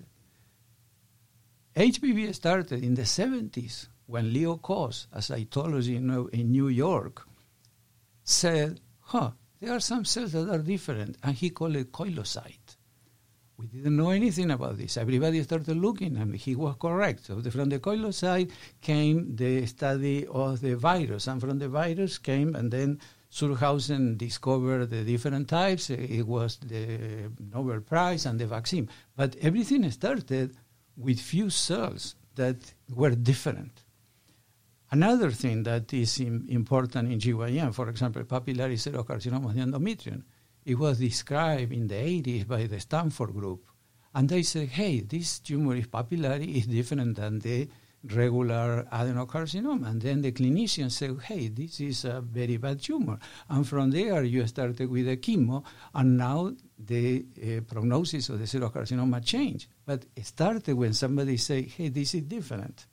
HPV 1.76 2.34
started 2.34 2.84
in 2.84 2.94
the 2.96 3.02
70s 3.02 3.88
when 4.06 4.32
Leo 4.32 4.58
Koss, 4.58 5.08
a 5.12 5.20
cytologist 5.20 6.34
in 6.34 6.52
New 6.52 6.70
York, 6.70 7.28
said, 8.24 8.80
huh, 9.02 9.32
there 9.60 9.74
are 9.74 9.80
some 9.82 10.06
cells 10.06 10.32
that 10.32 10.50
are 10.50 10.60
different, 10.60 11.18
and 11.24 11.36
he 11.36 11.50
called 11.50 11.76
it 11.76 11.92
koilocyte. 11.92 12.59
We 13.60 13.68
didn't 13.68 13.98
know 13.98 14.12
anything 14.12 14.52
about 14.52 14.78
this. 14.78 14.96
Everybody 14.96 15.44
started 15.44 15.76
looking, 15.76 16.16
and 16.16 16.34
he 16.34 16.56
was 16.56 16.76
correct. 16.80 17.26
So 17.26 17.36
the, 17.42 17.52
from 17.52 17.68
the 17.68 17.80
koilocyte 17.80 18.52
came 18.80 19.36
the 19.36 19.66
study 19.66 20.26
of 20.28 20.62
the 20.62 20.76
virus, 20.76 21.28
and 21.28 21.42
from 21.42 21.60
the 21.60 21.68
virus 21.68 22.18
came, 22.20 22.56
and 22.56 22.72
then 22.72 23.02
zur 23.34 23.56
Hausen 23.56 24.16
discovered 24.16 24.90
the 24.90 25.04
different 25.04 25.50
types. 25.50 25.90
It 25.90 26.26
was 26.26 26.58
the 26.58 27.30
Nobel 27.54 27.82
Prize 27.82 28.26
and 28.26 28.40
the 28.40 28.48
vaccine. 28.48 28.90
But 29.14 29.36
everything 29.42 29.92
started 29.92 30.56
with 30.96 31.20
few 31.20 31.50
cells 31.50 32.16
that 32.36 32.74
were 32.96 33.12
different. 33.12 33.84
Another 34.92 35.32
thing 35.32 35.64
that 35.64 35.94
is 35.94 36.20
in, 36.22 36.46
important 36.48 37.12
in 37.12 37.20
GYN, 37.20 37.74
for 37.74 37.90
example, 37.90 38.24
papillary 38.24 38.78
carcinoma 39.04 39.50
of 39.50 39.56
the 39.56 39.62
endometrium, 39.62 40.24
it 40.70 40.78
was 40.78 41.00
described 41.00 41.74
in 41.74 41.88
the 41.88 41.96
80s 41.96 42.48
by 42.48 42.68
the 42.68 42.80
Stanford 42.80 43.34
group. 43.34 43.66
And 44.14 44.30
they 44.30 44.44
said, 44.44 44.68
hey, 44.70 45.02
this 45.02 45.40
tumor 45.40 45.76
is 45.76 45.88
papillary, 45.88 46.58
is 46.58 46.68
different 46.68 47.16
than 47.16 47.40
the 47.40 47.68
regular 48.04 48.88
adenocarcinoma. 48.92 49.90
And 49.90 50.00
then 50.00 50.22
the 50.22 50.32
clinician 50.32 50.92
said, 50.92 51.18
hey, 51.24 51.48
this 51.48 51.80
is 51.80 52.06
a 52.06 52.22
very 52.22 52.58
bad 52.58 52.82
tumor. 52.84 53.18
And 53.50 53.68
from 53.68 53.90
there, 53.90 54.24
you 54.24 54.46
started 54.46 54.88
with 54.90 55.08
the 55.08 55.18
chemo, 55.18 55.64
and 55.96 56.18
now 56.18 56.54
the 56.78 57.26
uh, 57.42 57.62
prognosis 57.62 58.30
of 58.30 58.38
the 58.38 58.46
carcinoma 58.46 59.26
changed. 59.26 59.70
But 59.88 60.06
it 60.16 60.28
started 60.28 60.74
when 60.76 60.94
somebody 60.94 61.38
said, 61.38 61.66
hey, 61.66 61.90
this 61.90 62.14
is 62.14 62.22
different. 62.22 62.86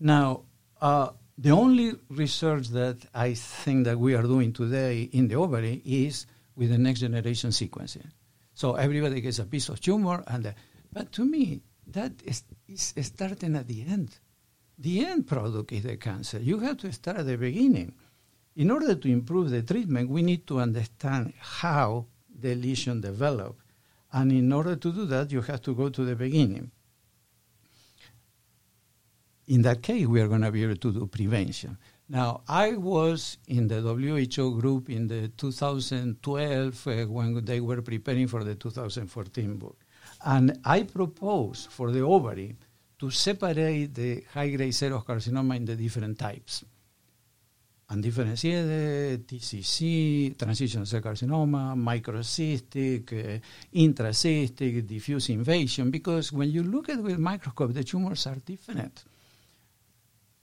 Now, 0.00 0.46
uh, 0.80 1.10
the 1.38 1.50
only 1.50 1.92
research 2.08 2.68
that 2.68 2.98
I 3.14 3.34
think 3.34 3.84
that 3.86 3.98
we 3.98 4.14
are 4.14 4.22
doing 4.22 4.52
today 4.52 5.02
in 5.12 5.28
the 5.28 5.36
ovary 5.36 5.82
is 5.84 6.26
with 6.56 6.70
the 6.70 6.78
next 6.78 7.00
generation 7.00 7.50
sequencing. 7.50 8.10
So 8.54 8.74
everybody 8.74 9.20
gets 9.20 9.38
a 9.38 9.44
piece 9.44 9.68
of 9.68 9.80
tumor, 9.80 10.22
and 10.26 10.44
the, 10.44 10.54
but 10.92 11.10
to 11.12 11.24
me, 11.24 11.62
that 11.86 12.12
is, 12.24 12.44
is 12.68 13.06
starting 13.06 13.56
at 13.56 13.66
the 13.66 13.84
end. 13.86 14.18
The 14.78 15.06
end 15.06 15.26
product 15.26 15.72
is 15.72 15.84
the 15.84 15.96
cancer. 15.96 16.38
You 16.38 16.58
have 16.60 16.78
to 16.78 16.92
start 16.92 17.18
at 17.18 17.26
the 17.26 17.36
beginning. 17.36 17.94
In 18.56 18.70
order 18.70 18.94
to 18.94 19.08
improve 19.08 19.50
the 19.50 19.62
treatment, 19.62 20.10
we 20.10 20.22
need 20.22 20.46
to 20.48 20.60
understand 20.60 21.32
how 21.38 22.06
the 22.38 22.54
lesion 22.54 23.00
developed. 23.00 23.60
And 24.12 24.30
in 24.32 24.52
order 24.52 24.76
to 24.76 24.92
do 24.92 25.06
that, 25.06 25.32
you 25.32 25.40
have 25.40 25.62
to 25.62 25.74
go 25.74 25.88
to 25.88 26.04
the 26.04 26.14
beginning. 26.14 26.70
In 29.48 29.62
that 29.62 29.82
case, 29.82 30.06
we 30.06 30.20
are 30.20 30.28
going 30.28 30.42
to 30.42 30.52
be 30.52 30.62
able 30.62 30.76
to 30.76 30.92
do 30.92 31.06
prevention. 31.06 31.76
Now, 32.08 32.42
I 32.46 32.72
was 32.72 33.38
in 33.48 33.68
the 33.68 33.80
WHO 33.80 34.60
group 34.60 34.90
in 34.90 35.08
the 35.08 35.28
2012 35.28 36.86
uh, 36.86 36.92
when 37.06 37.44
they 37.44 37.60
were 37.60 37.80
preparing 37.82 38.28
for 38.28 38.44
the 38.44 38.54
2014 38.54 39.56
book. 39.56 39.78
And 40.24 40.58
I 40.64 40.82
proposed 40.82 41.70
for 41.70 41.90
the 41.90 42.00
ovary 42.00 42.56
to 42.98 43.10
separate 43.10 43.94
the 43.94 44.24
high-grade 44.32 44.72
serous 44.72 45.04
carcinoma 45.04 45.56
in 45.56 45.64
the 45.64 45.74
different 45.74 46.18
types. 46.18 46.64
And 47.88 48.04
Undifferentiated, 48.04 49.26
TCC, 49.26 50.38
transition 50.38 50.86
cell 50.86 51.00
carcinoma, 51.00 51.74
microcystic, 51.74 53.12
uh, 53.12 53.38
intracystic, 53.74 54.86
diffuse 54.86 55.30
invasion, 55.30 55.90
because 55.90 56.32
when 56.32 56.50
you 56.50 56.62
look 56.62 56.88
at 56.88 56.98
it 56.98 57.02
with 57.02 57.18
microscope, 57.18 57.74
the 57.74 57.84
tumors 57.84 58.26
are 58.26 58.36
different. 58.36 59.04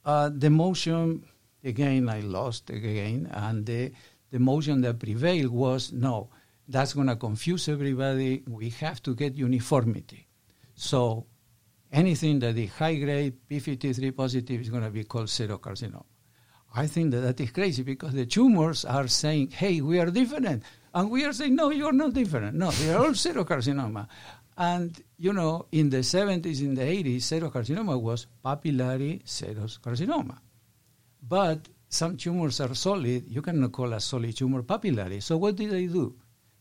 Uh, 0.06 0.30
the 0.34 0.50
motion 0.50 1.24
again, 1.64 2.10
I 2.10 2.22
lost 2.22 2.70
again, 2.70 3.30
and 3.32 3.66
the, 3.66 3.92
the 4.32 4.40
motion 4.40 4.82
that 4.82 5.00
prevailed 5.00 5.52
was 5.52 5.92
no, 5.92 6.30
that's 6.68 6.94
going 6.94 7.08
to 7.08 7.16
confuse 7.16 7.68
everybody. 7.68 8.44
We 8.48 8.70
have 8.70 9.02
to 9.04 9.16
get 9.16 9.36
uniformity. 9.36 10.28
So 10.76 11.26
anything 11.92 12.40
that 12.40 12.58
is 12.58 12.72
high 12.72 12.96
grade 12.96 13.38
P53 13.50 14.16
positive 14.16 14.62
is 14.62 14.70
going 14.70 14.84
to 14.84 14.90
be 14.90 15.04
called 15.04 15.28
serocarcinoma. 15.28 16.06
I 16.76 16.86
think 16.86 17.12
that 17.12 17.22
that 17.22 17.40
is 17.42 17.52
crazy 17.52 17.82
because 17.82 18.14
the 18.14 18.28
tumors 18.28 18.86
are 18.86 19.08
saying, 19.08 19.52
hey, 19.52 19.82
we 19.82 20.00
are 20.00 20.12
different. 20.12 20.64
And 20.94 21.10
we 21.10 21.26
are 21.26 21.34
saying, 21.34 21.56
no, 21.56 21.72
you're 21.72 21.92
not 21.92 22.14
different. 22.14 22.56
No, 22.56 22.70
they 22.72 22.94
are 22.94 23.00
all 23.00 23.12
serocarcinoma. 23.12 24.08
And, 24.60 25.02
you 25.17 25.32
know, 25.32 25.67
in 25.72 25.89
the 25.89 26.00
70s, 26.00 26.60
in 26.60 26.76
the 26.76 26.82
80s, 26.82 27.24
serocarcinoma 27.24 28.00
was 28.00 28.28
papillary 28.43 29.24
serous 29.24 29.80
carcinoma. 29.80 30.38
But 31.26 31.69
some 31.88 32.17
tumors 32.17 32.60
are 32.60 32.76
solid. 32.76 33.24
You 33.30 33.41
cannot 33.41 33.72
call 33.72 33.93
a 33.93 34.02
solid 34.02 34.36
tumor 34.36 34.63
papillary. 34.63 35.24
So 35.24 35.38
what 35.38 35.56
did 35.56 35.72
they 35.72 35.88
do? 35.88 36.13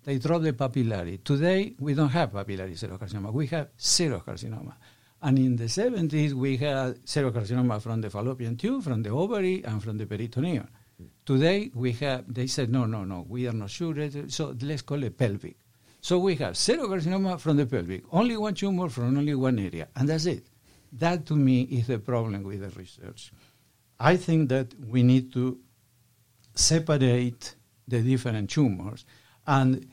They 0.04 0.18
dropped 0.18 0.44
the 0.44 0.52
papillary. 0.52 1.24
Today, 1.24 1.74
we 1.80 1.94
don't 1.94 2.10
have 2.10 2.30
papillary 2.30 2.78
serocarcinoma. 2.78 3.32
We 3.32 3.48
have 3.48 3.76
serocarcinoma. 3.76 4.74
And 5.20 5.36
in 5.36 5.56
the 5.56 5.64
70s, 5.64 6.34
we 6.34 6.56
had 6.56 7.04
serocarcinoma 7.04 7.82
from 7.82 8.00
the 8.00 8.10
fallopian 8.10 8.56
tube, 8.56 8.84
from 8.84 9.02
the 9.02 9.10
ovary, 9.10 9.64
and 9.64 9.82
from 9.82 9.98
the 9.98 10.06
peritoneum. 10.06 10.68
Hmm. 10.98 11.06
Today, 11.26 11.72
we 11.74 11.90
have, 11.94 12.32
they 12.32 12.46
said, 12.46 12.70
no, 12.70 12.84
no, 12.84 13.02
no, 13.02 13.26
we 13.28 13.48
are 13.48 13.52
not 13.52 13.70
sure. 13.70 14.08
So 14.28 14.54
let's 14.62 14.82
call 14.82 15.02
it 15.02 15.18
pelvic. 15.18 15.56
So 16.00 16.18
we 16.18 16.36
have 16.36 16.54
serocarcinoma 16.54 17.40
from 17.40 17.56
the 17.56 17.66
pelvic, 17.66 18.04
only 18.12 18.36
one 18.36 18.54
tumor 18.54 18.88
from 18.88 19.16
only 19.16 19.34
one 19.34 19.58
area, 19.58 19.88
and 19.96 20.08
that's 20.08 20.26
it. 20.26 20.46
That 20.92 21.26
to 21.26 21.36
me 21.36 21.62
is 21.62 21.86
the 21.88 21.98
problem 21.98 22.44
with 22.44 22.60
the 22.60 22.70
research. 22.78 23.32
I 23.98 24.16
think 24.16 24.48
that 24.50 24.74
we 24.78 25.02
need 25.02 25.32
to 25.34 25.58
separate 26.54 27.56
the 27.86 28.00
different 28.02 28.50
tumors. 28.50 29.04
And 29.46 29.86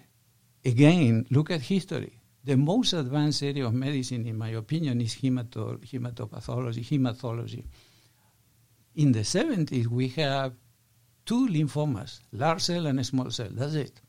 again, 0.63 1.25
look 1.31 1.49
at 1.51 1.61
history. 1.61 2.19
The 2.43 2.55
most 2.55 2.93
advanced 2.93 3.41
area 3.41 3.65
of 3.65 3.73
medicine, 3.73 4.27
in 4.27 4.37
my 4.37 4.49
opinion, 4.49 5.01
is 5.01 5.15
hemato- 5.15 5.79
hematopathology, 5.79 6.85
hematology. 6.85 7.65
In 8.95 9.11
the 9.11 9.21
70s, 9.21 9.87
we 9.87 10.09
have 10.09 10.53
two 11.25 11.47
lymphomas, 11.47 12.19
large 12.31 12.61
cell 12.61 12.85
and 12.85 13.03
small 13.05 13.31
cell. 13.31 13.49
That's 13.51 13.73
it. 13.73 13.99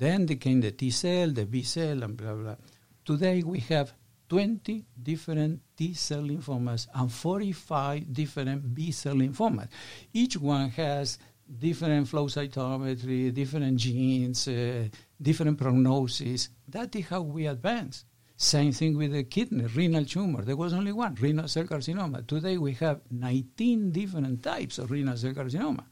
Then 0.00 0.24
they 0.24 0.36
came 0.36 0.62
the 0.62 0.72
T 0.72 0.88
cell, 0.88 1.30
the 1.30 1.44
B 1.44 1.62
cell, 1.62 2.02
and 2.02 2.16
blah, 2.16 2.32
blah. 2.32 2.56
Today, 3.04 3.42
we 3.42 3.58
have 3.68 3.92
20 4.30 4.86
different 5.02 5.60
T 5.76 5.92
cell 5.92 6.22
lymphomas 6.22 6.86
and 6.94 7.12
45 7.12 8.10
different 8.10 8.74
B 8.74 8.92
cell 8.92 9.16
lymphomas. 9.16 9.68
Each 10.14 10.38
one 10.38 10.70
has 10.70 11.18
different 11.58 12.08
flow 12.08 12.28
cytometry, 12.28 13.34
different 13.34 13.76
genes, 13.76 14.48
uh, 14.48 14.88
different 15.20 15.58
prognosis. 15.58 16.48
That 16.66 16.96
is 16.96 17.06
how 17.06 17.20
we 17.20 17.46
advance. 17.46 18.06
Same 18.38 18.72
thing 18.72 18.96
with 18.96 19.12
the 19.12 19.24
kidney, 19.24 19.66
renal 19.66 20.06
tumor. 20.06 20.42
There 20.42 20.56
was 20.56 20.72
only 20.72 20.92
one, 20.92 21.14
renal 21.16 21.46
cell 21.46 21.64
carcinoma. 21.64 22.26
Today 22.26 22.56
we 22.56 22.72
have 22.74 23.02
19 23.10 23.90
different 23.90 24.42
types 24.42 24.78
of 24.78 24.90
renal 24.90 25.18
cell 25.18 25.32
carcinoma. 25.32 25.84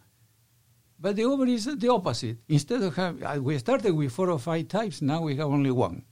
But 1.01 1.17
the 1.17 1.25
ovary 1.25 1.55
is 1.55 1.65
the 1.65 1.89
opposite. 1.89 2.39
Instead 2.49 2.83
of 2.83 2.97
having, 2.97 3.25
uh, 3.25 3.37
we 3.37 3.57
started 3.59 3.93
with 3.93 4.13
four 4.13 4.31
or 4.31 4.39
five 4.39 4.69
types, 4.69 5.01
now 5.01 5.23
we 5.23 5.37
have 5.37 5.47
only 5.47 5.71
one 5.71 6.03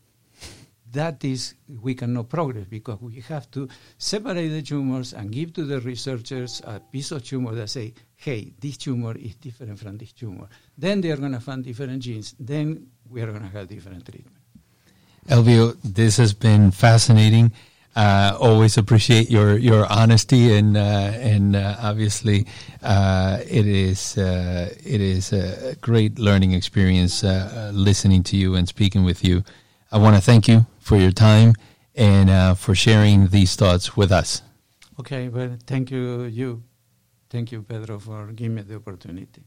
that 0.97 1.25
is, 1.25 1.55
we 1.83 1.95
cannot 1.95 2.29
progress 2.29 2.67
because 2.69 3.01
we 3.01 3.21
have 3.29 3.51
to 3.51 3.69
separate 3.99 4.49
the 4.49 4.63
tumors 4.63 5.13
and 5.13 5.31
give 5.31 5.53
to 5.53 5.65
the 5.65 5.81
researchers 5.81 6.63
a 6.65 6.81
piece 6.81 7.11
of 7.11 7.23
tumor 7.23 7.55
that 7.55 7.69
say, 7.69 7.93
hey, 8.17 8.53
this 8.59 8.77
tumor 8.77 9.15
is 9.17 9.35
different 9.37 9.79
from 9.79 9.99
this 9.99 10.13
tumor. 10.13 10.49
Then 10.77 11.01
they 11.01 11.11
are 11.11 11.17
going 11.17 11.33
to 11.33 11.41
find 11.41 11.63
different 11.63 12.01
genes. 12.03 12.35
Then 12.41 12.89
we 13.09 13.21
are 13.23 13.27
going 13.27 13.43
to 13.43 13.49
have 13.49 13.69
different 13.69 14.05
treatment. 14.07 14.37
Elvio, 15.29 15.77
this 15.83 16.17
has 16.17 16.33
been 16.33 16.71
fascinating. 16.71 17.53
Uh, 17.97 18.37
always 18.39 18.77
appreciate 18.77 19.31
your, 19.31 19.57
your 19.57 19.91
honesty 19.91 20.53
and 20.53 20.77
uh, 20.77 21.13
and 21.15 21.57
uh, 21.57 21.77
obviously 21.81 22.47
uh, 22.83 23.39
it 23.49 23.67
is 23.67 24.19
uh, 24.19 24.69
it 24.85 25.01
is 25.01 25.33
a 25.33 25.75
great 25.81 26.19
learning 26.19 26.53
experience 26.53 27.25
uh, 27.25 27.71
listening 27.73 28.23
to 28.23 28.37
you 28.37 28.55
and 28.55 28.69
speaking 28.69 29.03
with 29.03 29.25
you. 29.25 29.43
I 29.91 29.97
want 29.97 30.15
to 30.15 30.21
thank 30.21 30.47
you 30.47 30.67
for 30.79 30.99
your 30.99 31.11
time 31.11 31.55
and 31.95 32.59
for 32.59 32.75
sharing 32.75 33.29
these 33.29 33.57
thoughts 33.57 33.97
with 33.97 34.13
us. 34.13 34.43
Okay, 35.01 35.31
well, 35.31 35.57
thank 35.67 35.91
you, 35.91 36.25
you. 36.25 36.63
Thank 37.31 37.51
you, 37.51 37.63
Pedro, 37.63 37.99
for 37.99 38.27
giving 38.33 38.57
me 38.57 38.63
the 38.63 38.77
opportunity. 38.77 39.43